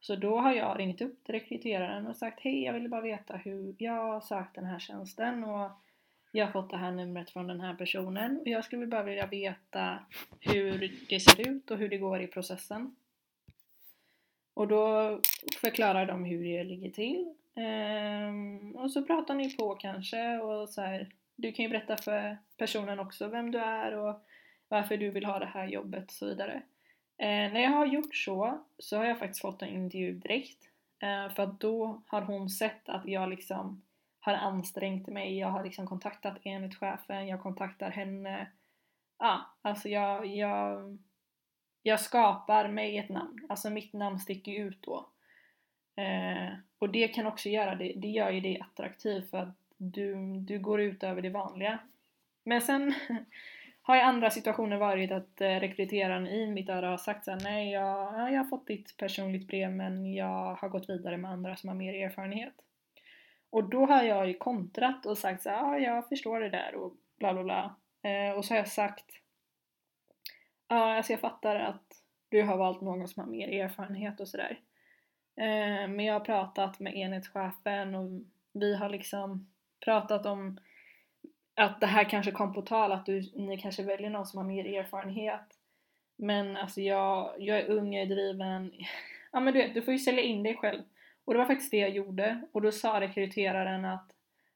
Så 0.00 0.16
då 0.16 0.38
har 0.38 0.52
jag 0.52 0.78
ringt 0.78 1.00
upp 1.00 1.24
till 1.24 1.34
rekryteraren 1.34 2.06
och 2.06 2.16
sagt 2.16 2.40
hej, 2.40 2.64
jag 2.64 2.72
vill 2.72 2.88
bara 2.88 3.00
veta 3.00 3.36
hur 3.36 3.74
jag 3.78 3.92
har 3.92 4.20
sökt 4.20 4.54
den 4.54 4.64
här 4.64 4.78
tjänsten 4.78 5.44
och 5.44 5.70
jag 6.32 6.46
har 6.46 6.52
fått 6.52 6.70
det 6.70 6.76
här 6.76 6.92
numret 6.92 7.30
från 7.30 7.46
den 7.46 7.60
här 7.60 7.74
personen 7.74 8.40
och 8.40 8.48
jag 8.48 8.64
skulle 8.64 8.86
bara 8.86 9.02
vilja 9.02 9.26
veta 9.26 9.98
hur 10.40 10.92
det 11.08 11.20
ser 11.20 11.48
ut 11.48 11.70
och 11.70 11.78
hur 11.78 11.88
det 11.88 11.98
går 11.98 12.20
i 12.20 12.26
processen. 12.26 12.96
Och 14.58 14.68
då 14.68 15.20
förklarar 15.60 16.06
de 16.06 16.24
hur 16.24 16.44
det 16.44 16.64
ligger 16.64 16.90
till 16.90 17.34
Um, 17.58 18.76
och 18.76 18.90
så 18.90 19.02
pratar 19.02 19.34
ni 19.34 19.56
på 19.56 19.74
kanske 19.74 20.38
och 20.38 20.68
så 20.68 20.80
här, 20.80 21.08
du 21.36 21.52
kan 21.52 21.62
ju 21.62 21.68
berätta 21.68 21.96
för 21.96 22.38
personen 22.56 23.00
också 23.00 23.28
vem 23.28 23.50
du 23.50 23.58
är 23.58 23.96
och 23.96 24.26
varför 24.68 24.96
du 24.96 25.10
vill 25.10 25.24
ha 25.24 25.38
det 25.38 25.46
här 25.46 25.66
jobbet 25.66 26.04
och 26.04 26.12
så 26.12 26.26
vidare. 26.26 26.54
Uh, 27.22 27.52
när 27.52 27.60
jag 27.60 27.70
har 27.70 27.86
gjort 27.86 28.14
så, 28.14 28.64
så 28.78 28.96
har 28.96 29.04
jag 29.04 29.18
faktiskt 29.18 29.40
fått 29.40 29.62
en 29.62 29.68
intervju 29.68 30.12
direkt. 30.12 30.62
Uh, 31.02 31.34
för 31.34 31.42
att 31.42 31.60
då 31.60 32.02
har 32.06 32.20
hon 32.20 32.50
sett 32.50 32.88
att 32.88 33.06
jag 33.06 33.28
liksom 33.28 33.82
har 34.20 34.34
ansträngt 34.34 35.06
mig, 35.06 35.38
jag 35.38 35.48
har 35.48 35.64
liksom 35.64 35.86
kontaktat 35.86 36.46
enhetschefen, 36.46 37.28
jag 37.28 37.42
kontaktar 37.42 37.90
henne. 37.90 38.46
Ja, 39.18 39.56
alltså 39.62 39.88
jag, 39.88 40.26
jag, 40.26 40.98
jag 41.82 42.00
skapar 42.00 42.68
mig 42.68 42.98
ett 42.98 43.08
namn, 43.08 43.46
alltså 43.48 43.70
mitt 43.70 43.92
namn 43.92 44.18
sticker 44.18 44.52
ut 44.52 44.82
då. 44.82 45.08
Eh, 45.96 46.52
och 46.78 46.88
det 46.88 47.08
kan 47.08 47.26
också 47.26 47.48
göra 47.48 47.74
det, 47.74 47.92
det 47.96 48.08
gör 48.08 48.30
ju 48.30 48.40
det 48.40 48.60
attraktivt 48.60 49.30
för 49.30 49.38
att 49.38 49.56
du, 49.76 50.36
du 50.40 50.58
går 50.58 50.80
ut 50.80 51.02
över 51.02 51.22
det 51.22 51.30
vanliga. 51.30 51.78
Men 52.44 52.60
sen 52.60 52.94
har 53.82 53.96
i 53.96 54.00
andra 54.00 54.30
situationer 54.30 54.76
varit 54.76 55.12
att 55.12 55.40
eh, 55.40 55.46
rekryteraren 55.46 56.26
i 56.26 56.46
mitt 56.46 56.68
öra 56.68 56.90
har 56.90 56.96
sagt 56.96 57.24
såhär, 57.24 57.40
nej 57.42 57.70
jag, 57.70 58.32
jag 58.32 58.38
har 58.38 58.48
fått 58.48 58.66
ditt 58.66 58.96
personligt 58.96 59.46
brev 59.46 59.72
men 59.72 60.14
jag 60.14 60.54
har 60.54 60.68
gått 60.68 60.90
vidare 60.90 61.16
med 61.16 61.30
andra 61.30 61.56
som 61.56 61.68
har 61.68 61.76
mer 61.76 61.94
erfarenhet. 61.94 62.54
Och 63.50 63.64
då 63.64 63.86
har 63.86 64.02
jag 64.02 64.28
ju 64.28 64.34
kontrat 64.34 65.06
och 65.06 65.18
sagt 65.18 65.42
såhär, 65.42 65.56
ja 65.56 65.78
jag 65.78 66.08
förstår 66.08 66.40
det 66.40 66.50
där 66.50 66.74
och 66.74 66.92
bla 67.18 67.32
bla 67.32 67.44
bla. 67.44 67.76
Eh, 68.02 68.36
och 68.36 68.44
så 68.44 68.54
har 68.54 68.58
jag 68.58 68.68
sagt, 68.68 69.04
ja 70.68 70.96
alltså 70.96 71.12
jag 71.12 71.20
fattar 71.20 71.56
att 71.56 72.02
du 72.28 72.42
har 72.42 72.56
valt 72.56 72.80
någon 72.80 73.08
som 73.08 73.22
har 73.22 73.30
mer 73.30 73.48
erfarenhet 73.48 74.20
och 74.20 74.28
sådär. 74.28 74.60
Eh, 75.36 75.88
men 75.88 76.00
jag 76.00 76.14
har 76.14 76.20
pratat 76.20 76.80
med 76.80 76.96
enhetschefen 76.96 77.94
och 77.94 78.10
vi 78.52 78.76
har 78.76 78.88
liksom 78.88 79.48
pratat 79.84 80.26
om 80.26 80.58
att 81.56 81.80
det 81.80 81.86
här 81.86 82.04
kanske 82.04 82.32
kom 82.32 82.54
på 82.54 82.62
tal, 82.62 82.92
att 82.92 83.06
du, 83.06 83.32
ni 83.34 83.58
kanske 83.58 83.82
väljer 83.82 84.10
någon 84.10 84.26
som 84.26 84.38
har 84.38 84.46
mer 84.46 84.78
erfarenhet. 84.78 85.58
Men 86.16 86.56
alltså 86.56 86.80
jag, 86.80 87.34
jag 87.38 87.58
är 87.58 87.70
ung, 87.70 87.94
jag 87.94 88.02
är 88.02 88.14
driven. 88.14 88.72
Ja 89.32 89.40
men 89.40 89.54
du 89.54 89.62
vet, 89.62 89.74
du 89.74 89.82
får 89.82 89.92
ju 89.92 89.98
sälja 89.98 90.22
in 90.22 90.42
dig 90.42 90.56
själv. 90.56 90.82
Och 91.24 91.34
det 91.34 91.38
var 91.38 91.46
faktiskt 91.46 91.70
det 91.70 91.76
jag 91.76 91.90
gjorde. 91.90 92.42
Och 92.52 92.62
då 92.62 92.72
sa 92.72 93.00
rekryteraren 93.00 93.84
att 93.84 94.10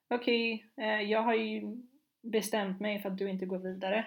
okej, 0.08 0.66
okay, 0.76 0.88
eh, 0.88 1.02
jag 1.02 1.22
har 1.22 1.34
ju 1.34 1.82
bestämt 2.22 2.80
mig 2.80 3.02
för 3.02 3.10
att 3.10 3.18
du 3.18 3.30
inte 3.30 3.46
går 3.46 3.58
vidare. 3.58 4.06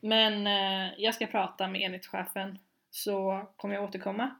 Men 0.00 0.46
eh, 0.46 0.92
jag 0.98 1.14
ska 1.14 1.26
prata 1.26 1.68
med 1.68 1.80
enhetschefen 1.80 2.58
så 2.90 3.46
kommer 3.56 3.74
jag 3.74 3.84
återkomma. 3.84 4.36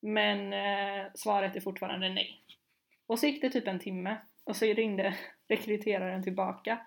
Men 0.00 0.52
eh, 0.52 1.06
svaret 1.14 1.56
är 1.56 1.60
fortfarande 1.60 2.08
nej. 2.08 2.42
Och 3.06 3.18
så 3.18 3.26
gick 3.26 3.42
det 3.42 3.50
typ 3.50 3.68
en 3.68 3.78
timme 3.78 4.16
och 4.44 4.56
så 4.56 4.66
ringde 4.66 5.16
rekryteraren 5.48 6.22
tillbaka 6.22 6.78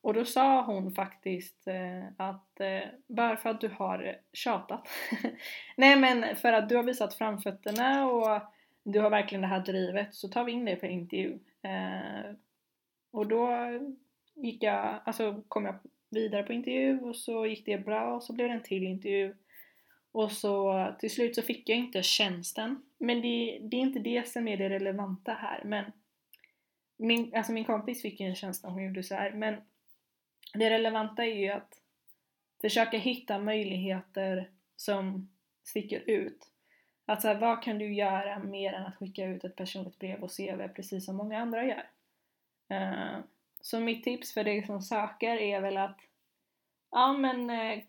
och 0.00 0.14
då 0.14 0.24
sa 0.24 0.62
hon 0.62 0.92
faktiskt 0.92 1.68
eh, 1.68 2.06
att 2.16 2.60
eh, 2.60 2.88
bara 3.06 3.36
för 3.36 3.50
att 3.50 3.60
du 3.60 3.68
har 3.68 4.16
tjatat 4.32 4.88
Nej 5.76 5.96
men 5.96 6.36
för 6.36 6.52
att 6.52 6.68
du 6.68 6.76
har 6.76 6.82
visat 6.82 7.14
framfötterna 7.14 8.06
och 8.06 8.42
du 8.82 9.00
har 9.00 9.10
verkligen 9.10 9.42
det 9.42 9.48
här 9.48 9.60
drivet 9.60 10.14
så 10.14 10.28
tar 10.28 10.44
vi 10.44 10.52
in 10.52 10.64
dig 10.64 10.76
på 10.76 10.86
intervju. 10.86 11.38
Eh, 11.62 12.34
och 13.10 13.26
då 13.26 13.50
gick 14.34 14.62
jag, 14.62 15.00
alltså 15.04 15.42
kom 15.48 15.64
jag 15.64 15.74
vidare 16.10 16.42
på 16.42 16.52
intervju 16.52 17.00
och 17.00 17.16
så 17.16 17.46
gick 17.46 17.66
det 17.66 17.78
bra 17.78 18.14
och 18.14 18.22
så 18.22 18.32
blev 18.32 18.48
det 18.48 18.54
en 18.54 18.62
till 18.62 18.82
intervju 18.82 19.34
Och 20.12 20.32
så 20.32 20.86
till 21.00 21.10
slut 21.10 21.34
så 21.34 21.42
fick 21.42 21.68
jag 21.68 21.78
inte 21.78 22.02
tjänsten. 22.02 22.82
Men 22.98 23.22
det, 23.22 23.58
det 23.62 23.76
är 23.76 23.80
inte 23.80 23.98
det 23.98 24.28
som 24.28 24.48
är 24.48 24.56
det 24.56 24.68
relevanta 24.68 25.32
här. 25.32 25.62
Men 25.64 25.92
min, 26.96 27.34
alltså 27.34 27.52
min 27.52 27.64
kompis 27.64 28.02
fick 28.02 28.20
ju 28.20 28.26
en 28.26 28.34
tjänst 28.34 28.64
när 28.64 28.70
hon 28.70 28.84
gjorde 28.84 29.02
så 29.02 29.14
här. 29.14 29.32
Men 29.32 29.56
det 30.54 30.70
relevanta 30.70 31.24
är 31.24 31.34
ju 31.34 31.48
att 31.48 31.80
försöka 32.60 32.98
hitta 32.98 33.38
möjligheter 33.38 34.50
som 34.76 35.30
sticker 35.64 36.02
ut. 36.06 36.50
Att 37.06 37.22
så 37.22 37.28
här, 37.28 37.40
vad 37.40 37.62
kan 37.62 37.78
du 37.78 37.94
göra 37.94 38.38
mer 38.38 38.72
än 38.72 38.86
att 38.86 38.96
skicka 38.96 39.24
ut 39.24 39.44
ett 39.44 39.56
personligt 39.56 39.98
brev 39.98 40.22
och 40.22 40.36
CV 40.36 40.68
precis 40.76 41.04
som 41.04 41.16
många 41.16 41.38
andra 41.38 41.64
gör? 41.64 41.90
Uh, 42.72 43.20
så 43.60 43.80
mitt 43.80 44.04
tips 44.04 44.34
för 44.34 44.44
dig 44.44 44.66
som 44.66 44.82
söker 44.82 45.36
är 45.36 45.60
väl 45.60 45.76
att 45.76 45.98
ja, 46.90 47.12
men, 47.12 47.50
eh, 47.50 47.82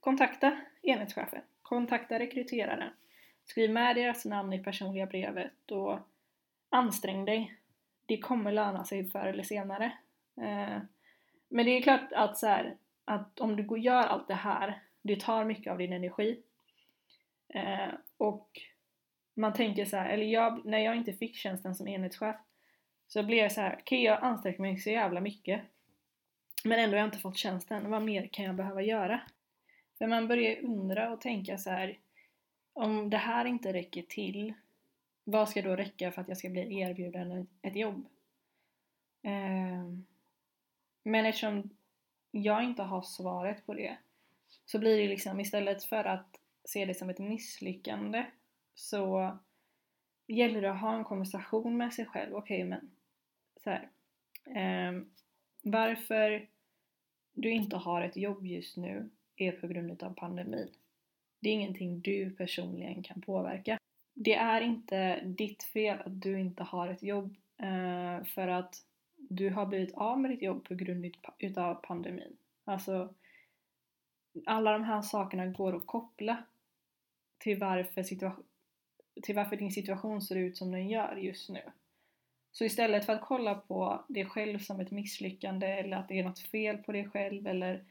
kontakta 0.00 0.56
enhetschefen, 0.82 1.42
kontakta 1.62 2.18
rekryteraren, 2.18 2.90
skriv 3.44 3.70
med 3.70 3.96
deras 3.96 4.24
namn 4.24 4.52
i 4.52 4.58
personliga 4.58 5.06
brevet 5.06 5.70
och 5.70 5.98
ansträng 6.68 7.24
dig. 7.24 7.56
Det 8.06 8.18
kommer 8.18 8.52
löna 8.52 8.84
sig 8.84 9.10
förr 9.10 9.26
eller 9.26 9.42
senare. 9.42 9.92
Eh, 10.36 10.78
men 11.48 11.66
det 11.66 11.70
är 11.70 11.82
klart 11.82 12.12
att, 12.12 12.38
så 12.38 12.46
här, 12.46 12.76
att 13.04 13.40
om 13.40 13.56
du 13.56 13.78
gör 13.78 14.02
allt 14.06 14.28
det 14.28 14.34
här, 14.34 14.82
det 15.02 15.20
tar 15.20 15.44
mycket 15.44 15.72
av 15.72 15.78
din 15.78 15.92
energi. 15.92 16.42
Eh, 17.48 17.88
och 18.16 18.60
man 19.34 19.52
tänker 19.52 19.84
så 19.84 19.96
här, 19.96 20.08
eller 20.08 20.26
jag, 20.26 20.64
när 20.64 20.78
jag 20.78 20.96
inte 20.96 21.12
fick 21.12 21.36
tjänsten 21.36 21.74
som 21.74 21.88
enhetschef 21.88 22.36
så 23.12 23.22
blev 23.22 23.38
jag 23.38 23.52
så 23.52 23.60
här, 23.60 23.72
okej 23.72 23.82
okay, 23.82 24.00
jag 24.00 24.22
ansträngt 24.22 24.58
mig 24.58 24.78
så 24.78 24.90
jävla 24.90 25.20
mycket 25.20 25.62
men 26.64 26.78
ändå 26.78 26.96
har 26.96 26.98
jag 26.98 27.06
inte 27.06 27.18
fått 27.18 27.36
tjänsten, 27.36 27.90
vad 27.90 28.02
mer 28.02 28.26
kan 28.26 28.44
jag 28.44 28.54
behöva 28.54 28.82
göra? 28.82 29.20
För 29.98 30.06
man 30.06 30.28
börjar 30.28 30.64
undra 30.64 31.12
och 31.12 31.20
tänka 31.20 31.58
så 31.58 31.70
här, 31.70 31.98
om 32.72 33.10
det 33.10 33.16
här 33.16 33.44
inte 33.44 33.72
räcker 33.72 34.02
till, 34.02 34.54
vad 35.24 35.48
ska 35.48 35.62
då 35.62 35.76
räcka 35.76 36.12
för 36.12 36.20
att 36.20 36.28
jag 36.28 36.38
ska 36.38 36.48
bli 36.48 36.80
erbjuden 36.80 37.48
ett 37.62 37.76
jobb? 37.76 38.06
Ehm, 39.22 40.06
men 41.02 41.26
eftersom 41.26 41.70
jag 42.30 42.64
inte 42.64 42.82
har 42.82 43.02
svaret 43.02 43.66
på 43.66 43.74
det 43.74 43.96
så 44.64 44.78
blir 44.78 44.98
det 44.98 45.08
liksom 45.08 45.40
istället 45.40 45.84
för 45.84 46.04
att 46.04 46.40
se 46.64 46.84
det 46.84 46.94
som 46.94 47.10
ett 47.10 47.18
misslyckande 47.18 48.26
så 48.74 49.38
gäller 50.26 50.62
det 50.62 50.70
att 50.70 50.80
ha 50.80 50.96
en 50.96 51.04
konversation 51.04 51.76
med 51.76 51.94
sig 51.94 52.06
själv. 52.06 52.34
Okej, 52.34 52.56
okay, 52.56 52.68
men 52.68 52.90
så 53.64 53.70
här, 53.70 53.88
eh, 54.46 55.02
varför 55.62 56.48
du 57.32 57.50
inte 57.50 57.76
har 57.76 58.02
ett 58.02 58.16
jobb 58.16 58.46
just 58.46 58.76
nu 58.76 59.10
är 59.36 59.52
på 59.52 59.66
grund 59.66 60.02
av 60.02 60.14
pandemin. 60.14 60.68
Det 61.40 61.48
är 61.48 61.52
ingenting 61.52 62.00
du 62.00 62.30
personligen 62.30 63.02
kan 63.02 63.20
påverka. 63.20 63.78
Det 64.14 64.34
är 64.34 64.60
inte 64.60 65.20
ditt 65.20 65.62
fel 65.62 65.98
att 65.98 66.20
du 66.22 66.40
inte 66.40 66.62
har 66.62 66.88
ett 66.88 67.02
jobb 67.02 67.36
eh, 67.58 68.24
för 68.24 68.48
att 68.48 68.74
du 69.16 69.50
har 69.50 69.66
blivit 69.66 69.94
av 69.94 70.20
med 70.20 70.30
ditt 70.30 70.42
jobb 70.42 70.64
på 70.64 70.74
grund 70.74 71.16
utav 71.38 71.74
pandemin. 71.74 72.36
Alltså, 72.64 73.14
alla 74.46 74.72
de 74.72 74.84
här 74.84 75.02
sakerna 75.02 75.46
går 75.46 75.76
att 75.76 75.86
koppla 75.86 76.44
till 77.38 77.58
varför, 77.58 78.02
till 79.22 79.34
varför 79.34 79.56
din 79.56 79.72
situation 79.72 80.22
ser 80.22 80.36
ut 80.36 80.56
som 80.56 80.72
den 80.72 80.88
gör 80.88 81.16
just 81.16 81.50
nu. 81.50 81.62
Så 82.52 82.64
istället 82.64 83.06
för 83.06 83.12
att 83.12 83.20
kolla 83.20 83.54
på 83.54 84.04
dig 84.08 84.26
själv 84.26 84.58
som 84.58 84.80
ett 84.80 84.90
misslyckande 84.90 85.66
eller 85.66 85.96
att 85.96 86.08
det 86.08 86.18
är 86.18 86.24
något 86.24 86.38
fel 86.38 86.76
på 86.76 86.92
dig 86.92 87.08
själv 87.08 87.46
eller 87.46 87.84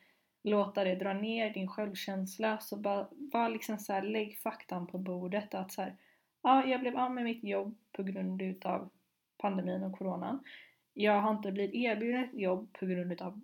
låta 0.44 0.84
det 0.84 0.96
dra 0.96 1.14
ner 1.14 1.54
din 1.54 1.68
självkänsla 1.68 2.58
så 2.60 2.78
bara, 2.78 3.08
bara 3.12 3.48
liksom 3.48 3.78
så 3.78 3.94
här, 3.94 4.02
lägg 4.02 4.38
faktan 4.38 4.88
på 4.88 4.98
bordet 4.98 5.54
att 5.54 5.72
så 5.72 5.82
här, 5.82 5.96
ja, 6.42 6.66
jag 6.66 6.82
blev 6.82 6.98
av 6.98 7.12
med 7.12 7.24
mitt 7.24 7.44
jobb 7.44 7.78
på 7.92 8.04
grund 8.04 8.42
utav 8.42 8.90
pandemin 9.38 9.84
och 9.84 9.98
coronan. 9.98 10.44
Jag 10.94 11.22
har 11.22 11.32
inte 11.32 11.52
blivit 11.52 11.76
erbjuden 11.76 12.24
ett 12.24 12.34
jobb 12.34 12.74
på 12.80 12.86
grund 12.86 13.12
utav 13.12 13.42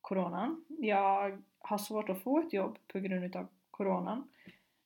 coronan. 0.00 0.64
Jag 0.68 1.42
har 1.58 1.78
svårt 1.78 2.08
att 2.08 2.22
få 2.22 2.38
ett 2.38 2.52
jobb 2.52 2.78
på 2.88 2.98
grund 2.98 3.24
utav 3.24 3.46
coronan. 3.70 4.28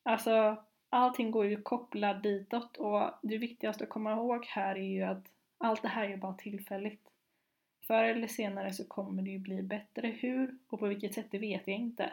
Alltså, 0.03 0.63
allting 0.89 1.31
går 1.31 1.45
ju 1.45 1.61
kopplat 1.61 2.23
ditåt 2.23 2.77
och 2.77 3.11
det 3.21 3.37
viktigaste 3.37 3.83
att 3.83 3.89
komma 3.89 4.11
ihåg 4.11 4.45
här 4.45 4.75
är 4.75 4.89
ju 4.89 5.03
att 5.03 5.25
allt 5.57 5.81
det 5.81 5.87
här 5.87 6.05
är 6.05 6.09
ju 6.09 6.17
bara 6.17 6.33
tillfälligt. 6.33 7.11
Förr 7.87 8.03
eller 8.03 8.27
senare 8.27 8.73
så 8.73 8.87
kommer 8.87 9.21
det 9.21 9.29
ju 9.29 9.39
bli 9.39 9.61
bättre. 9.61 10.07
Hur 10.07 10.57
och 10.67 10.79
på 10.79 10.87
vilket 10.87 11.13
sätt 11.13 11.27
det 11.31 11.39
vet 11.39 11.67
jag 11.67 11.77
inte. 11.77 12.11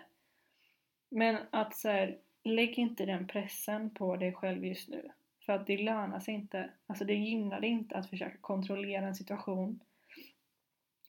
Men 1.08 1.38
att 1.50 1.76
så 1.76 1.88
här, 1.88 2.18
lägg 2.44 2.78
inte 2.78 3.06
den 3.06 3.26
pressen 3.26 3.90
på 3.90 4.16
dig 4.16 4.32
själv 4.32 4.64
just 4.64 4.88
nu. 4.88 5.10
För 5.46 5.52
att 5.52 5.66
det 5.66 5.76
lönar 5.76 6.20
sig 6.20 6.34
inte. 6.34 6.70
Alltså 6.86 7.04
det 7.04 7.14
gynnar 7.14 7.60
dig 7.60 7.70
inte 7.70 7.96
att 7.96 8.10
försöka 8.10 8.36
kontrollera 8.40 9.06
en 9.06 9.14
situation 9.14 9.80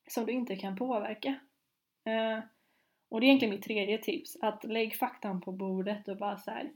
som 0.07 0.25
du 0.25 0.31
inte 0.31 0.55
kan 0.55 0.75
påverka. 0.75 1.29
Uh, 2.09 2.39
och 3.09 3.21
det 3.21 3.25
är 3.25 3.27
egentligen 3.27 3.55
mitt 3.55 3.63
tredje 3.63 3.97
tips. 3.97 4.37
Att 4.41 4.63
lägg 4.63 4.95
faktan 4.95 5.41
på 5.41 5.51
bordet 5.51 6.07
och 6.07 6.17
bara 6.17 6.37
så 6.37 6.51
här. 6.51 6.71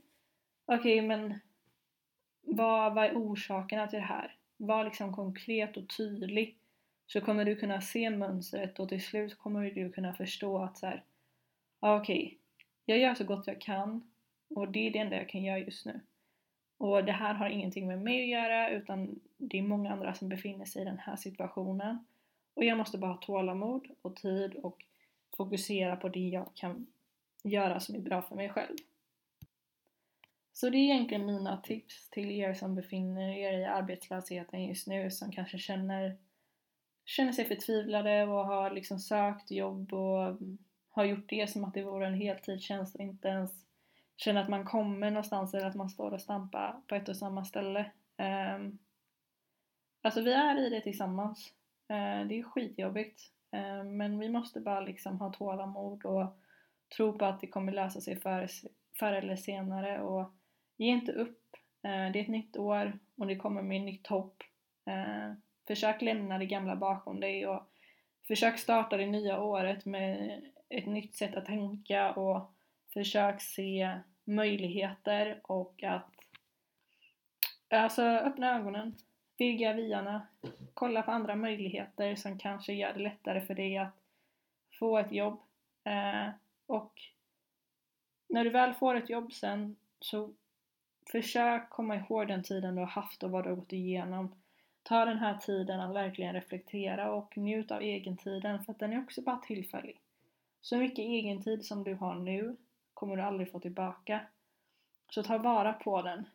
Okej 0.66 0.96
okay, 0.96 1.02
men 1.02 1.40
vad, 2.40 2.94
vad 2.94 3.04
är 3.04 3.14
orsakerna 3.14 3.86
till 3.86 3.98
det 3.98 4.04
här? 4.04 4.36
Var 4.62 4.84
liksom 4.84 5.12
konkret 5.12 5.76
och 5.76 5.88
tydlig 5.88 6.56
så 7.06 7.20
kommer 7.20 7.44
du 7.44 7.56
kunna 7.56 7.80
se 7.80 8.10
mönstret 8.10 8.80
och 8.80 8.88
till 8.88 9.02
slut 9.02 9.38
kommer 9.38 9.70
du 9.70 9.92
kunna 9.92 10.14
förstå 10.14 10.58
att 10.58 10.78
så 10.78 10.86
här, 10.86 11.04
okej, 11.80 12.24
okay, 12.24 12.36
jag 12.84 12.98
gör 12.98 13.14
så 13.14 13.24
gott 13.24 13.46
jag 13.46 13.60
kan 13.60 14.12
och 14.48 14.68
det 14.68 14.86
är 14.86 14.90
det 14.90 14.98
enda 14.98 15.16
jag 15.16 15.28
kan 15.28 15.42
göra 15.42 15.58
just 15.58 15.86
nu. 15.86 16.00
Och 16.78 17.04
det 17.04 17.12
här 17.12 17.34
har 17.34 17.48
ingenting 17.48 17.86
med 17.86 18.02
mig 18.02 18.22
att 18.22 18.42
göra 18.42 18.70
utan 18.70 19.20
det 19.36 19.58
är 19.58 19.62
många 19.62 19.92
andra 19.92 20.14
som 20.14 20.28
befinner 20.28 20.64
sig 20.64 20.82
i 20.82 20.84
den 20.84 20.98
här 20.98 21.16
situationen. 21.16 22.04
Och 22.54 22.64
jag 22.64 22.78
måste 22.78 22.98
bara 22.98 23.12
ha 23.12 23.20
tålamod 23.20 23.88
och 24.02 24.16
tid 24.16 24.54
och 24.54 24.84
fokusera 25.36 25.96
på 25.96 26.08
det 26.08 26.28
jag 26.28 26.54
kan 26.54 26.86
göra 27.42 27.80
som 27.80 27.94
är 27.94 28.00
bra 28.00 28.22
för 28.22 28.36
mig 28.36 28.48
själv. 28.48 28.76
Så 30.52 30.70
det 30.70 30.76
är 30.76 30.94
egentligen 30.94 31.26
mina 31.26 31.56
tips 31.56 32.10
till 32.10 32.30
er 32.30 32.54
som 32.54 32.74
befinner 32.74 33.32
er 33.38 33.58
i 33.58 33.64
arbetslösheten 33.64 34.64
just 34.64 34.86
nu 34.86 35.10
som 35.10 35.32
kanske 35.32 35.58
känner, 35.58 36.16
känner 37.04 37.32
sig 37.32 37.44
förtvivlade 37.44 38.22
och 38.22 38.46
har 38.46 38.70
liksom 38.70 38.98
sökt 38.98 39.50
jobb 39.50 39.92
och 39.92 40.38
har 40.90 41.04
gjort 41.04 41.28
det 41.28 41.50
som 41.50 41.64
att 41.64 41.74
det 41.74 41.82
vore 41.82 42.06
en 42.06 42.14
heltidstjänst 42.14 42.94
och 42.94 43.00
inte 43.00 43.28
ens 43.28 43.64
känner 44.16 44.42
att 44.42 44.48
man 44.48 44.64
kommer 44.64 45.10
någonstans 45.10 45.54
eller 45.54 45.66
att 45.66 45.74
man 45.74 45.90
står 45.90 46.10
och 46.12 46.20
stampar 46.20 46.80
på 46.86 46.94
ett 46.94 47.08
och 47.08 47.16
samma 47.16 47.44
ställe. 47.44 47.90
Um, 48.56 48.78
alltså 50.02 50.20
vi 50.20 50.32
är 50.32 50.66
i 50.66 50.70
det 50.70 50.80
tillsammans. 50.80 51.52
Uh, 51.90 52.28
det 52.28 52.38
är 52.38 52.42
skitjobbigt. 52.42 53.20
Uh, 53.56 53.84
men 53.84 54.18
vi 54.18 54.28
måste 54.28 54.60
bara 54.60 54.80
liksom 54.80 55.20
ha 55.20 55.32
tålamod 55.32 56.04
och 56.04 56.38
tro 56.96 57.18
på 57.18 57.24
att 57.24 57.40
det 57.40 57.46
kommer 57.46 57.72
lösa 57.72 58.00
sig 58.00 58.16
förr 58.16 58.48
för 58.98 59.12
eller 59.12 59.36
senare 59.36 60.00
och 60.00 60.34
Ge 60.80 60.86
inte 60.86 61.12
upp. 61.12 61.56
Eh, 61.82 62.12
det 62.12 62.18
är 62.18 62.22
ett 62.22 62.28
nytt 62.28 62.56
år 62.56 62.98
och 63.16 63.26
det 63.26 63.36
kommer 63.36 63.62
med 63.62 63.80
nytt 63.80 64.06
hopp. 64.06 64.42
Eh, 64.84 65.32
försök 65.66 66.02
lämna 66.02 66.38
det 66.38 66.46
gamla 66.46 66.76
bakom 66.76 67.20
dig 67.20 67.46
och 67.46 67.62
försök 68.26 68.58
starta 68.58 68.96
det 68.96 69.06
nya 69.06 69.40
året 69.42 69.84
med 69.84 70.42
ett 70.68 70.86
nytt 70.86 71.16
sätt 71.16 71.36
att 71.36 71.46
tänka 71.46 72.12
och 72.12 72.52
försök 72.92 73.40
se 73.40 73.98
möjligheter 74.24 75.40
och 75.42 75.82
att 75.82 76.10
alltså 77.68 78.02
öppna 78.02 78.56
ögonen, 78.56 78.96
vidga 79.38 79.72
vyarna, 79.72 80.26
kolla 80.74 81.02
på 81.02 81.10
andra 81.10 81.36
möjligheter 81.36 82.14
som 82.14 82.38
kanske 82.38 82.72
gör 82.72 82.92
det 82.92 83.00
lättare 83.00 83.40
för 83.40 83.54
dig 83.54 83.78
att 83.78 83.96
få 84.78 84.98
ett 84.98 85.12
jobb. 85.12 85.40
Eh, 85.84 86.28
och 86.66 86.92
när 88.28 88.44
du 88.44 88.50
väl 88.50 88.74
får 88.74 88.94
ett 88.94 89.10
jobb 89.10 89.32
sen 89.32 89.76
så 90.00 90.34
Försök 91.12 91.70
komma 91.70 91.96
ihåg 91.96 92.28
den 92.28 92.42
tiden 92.42 92.74
du 92.74 92.80
har 92.80 92.86
haft 92.86 93.22
och 93.22 93.30
vad 93.30 93.44
du 93.44 93.48
har 93.48 93.56
gått 93.56 93.72
igenom. 93.72 94.34
Ta 94.82 95.04
den 95.04 95.18
här 95.18 95.38
tiden 95.38 95.80
att 95.80 95.94
verkligen 95.94 96.34
reflektera 96.34 97.12
och 97.12 97.36
njut 97.36 97.70
av 97.70 97.82
egentiden 97.82 98.64
för 98.64 98.72
att 98.72 98.78
den 98.78 98.92
är 98.92 99.02
också 99.02 99.22
bara 99.22 99.36
tillfällig. 99.36 100.00
Så 100.60 100.76
mycket 100.76 100.98
egentid 100.98 101.64
som 101.64 101.84
du 101.84 101.94
har 101.94 102.14
nu 102.14 102.56
kommer 102.94 103.16
du 103.16 103.22
aldrig 103.22 103.52
få 103.52 103.60
tillbaka. 103.60 104.20
Så 105.10 105.22
ta 105.22 105.38
vara 105.38 105.72
på 105.72 106.02
den. 106.02 106.28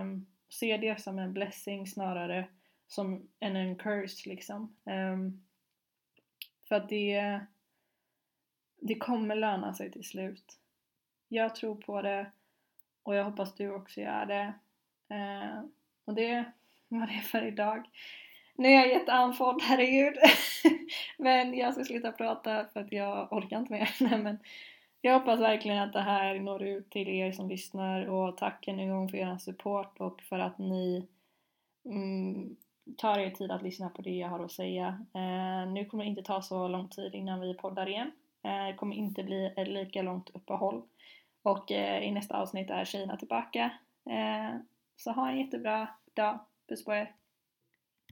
Um, 0.00 0.26
se 0.48 0.76
det 0.76 1.00
som 1.00 1.18
en 1.18 1.32
blessing 1.32 1.86
snarare 1.86 2.48
som 2.86 3.28
än 3.40 3.56
en 3.56 3.76
curse 3.76 4.28
liksom. 4.28 4.76
Um, 4.84 5.44
för 6.68 6.74
att 6.74 6.88
det, 6.88 7.40
det 8.80 8.94
kommer 8.94 9.34
löna 9.34 9.74
sig 9.74 9.90
till 9.90 10.04
slut. 10.04 10.58
Jag 11.28 11.54
tror 11.54 11.74
på 11.74 12.02
det 12.02 12.30
och 13.06 13.14
jag 13.14 13.24
hoppas 13.24 13.54
du 13.54 13.74
också 13.74 14.00
gör 14.00 14.26
det. 14.26 14.54
Eh, 15.14 15.60
och 16.04 16.14
det 16.14 16.44
var 16.88 17.06
det 17.06 17.22
för 17.22 17.46
idag. 17.46 17.88
Nu 18.54 18.68
är 18.68 18.72
jag 18.72 18.88
jätteandfådd, 18.88 19.62
herregud. 19.62 20.14
men 21.18 21.58
jag 21.58 21.74
ska 21.74 21.84
sluta 21.84 22.12
prata 22.12 22.64
för 22.72 22.80
att 22.80 22.92
jag 22.92 23.32
orkar 23.32 23.58
inte 23.58 23.72
mer. 23.72 23.90
Nej, 24.00 24.18
men 24.18 24.38
Jag 25.00 25.18
hoppas 25.18 25.40
verkligen 25.40 25.78
att 25.82 25.92
det 25.92 26.00
här 26.00 26.40
når 26.40 26.62
ut 26.62 26.90
till 26.90 27.08
er 27.08 27.32
som 27.32 27.48
lyssnar 27.48 28.06
och 28.06 28.36
tack 28.36 28.68
än 28.68 28.80
en 28.80 28.90
gång 28.90 29.08
för 29.08 29.18
er 29.18 29.38
support 29.38 30.00
och 30.00 30.22
för 30.22 30.38
att 30.38 30.58
ni 30.58 31.08
mm, 31.84 32.56
tar 32.96 33.18
er 33.18 33.30
tid 33.30 33.50
att 33.50 33.62
lyssna 33.62 33.88
på 33.88 34.02
det 34.02 34.16
jag 34.16 34.28
har 34.28 34.44
att 34.44 34.52
säga. 34.52 35.04
Eh, 35.14 35.72
nu 35.72 35.84
kommer 35.84 36.04
det 36.04 36.10
inte 36.10 36.22
ta 36.22 36.42
så 36.42 36.68
lång 36.68 36.88
tid 36.88 37.14
innan 37.14 37.40
vi 37.40 37.54
poddar 37.54 37.88
igen. 37.88 38.10
Eh, 38.42 38.66
det 38.66 38.74
kommer 38.74 38.96
inte 38.96 39.22
bli 39.22 39.52
ett 39.56 39.68
lika 39.68 40.02
långt 40.02 40.30
uppehåll. 40.34 40.82
Och 41.46 41.72
eh, 41.72 42.02
i 42.02 42.10
nästa 42.10 42.36
avsnitt 42.36 42.70
är 42.70 42.84
tjejerna 42.84 43.16
tillbaka. 43.16 43.70
Eh, 44.10 44.60
så 44.96 45.10
ha 45.10 45.30
en 45.30 45.38
jättebra 45.38 45.88
dag. 46.14 46.38
Puss 46.68 46.84
på 46.84 46.94
er! 46.94 47.14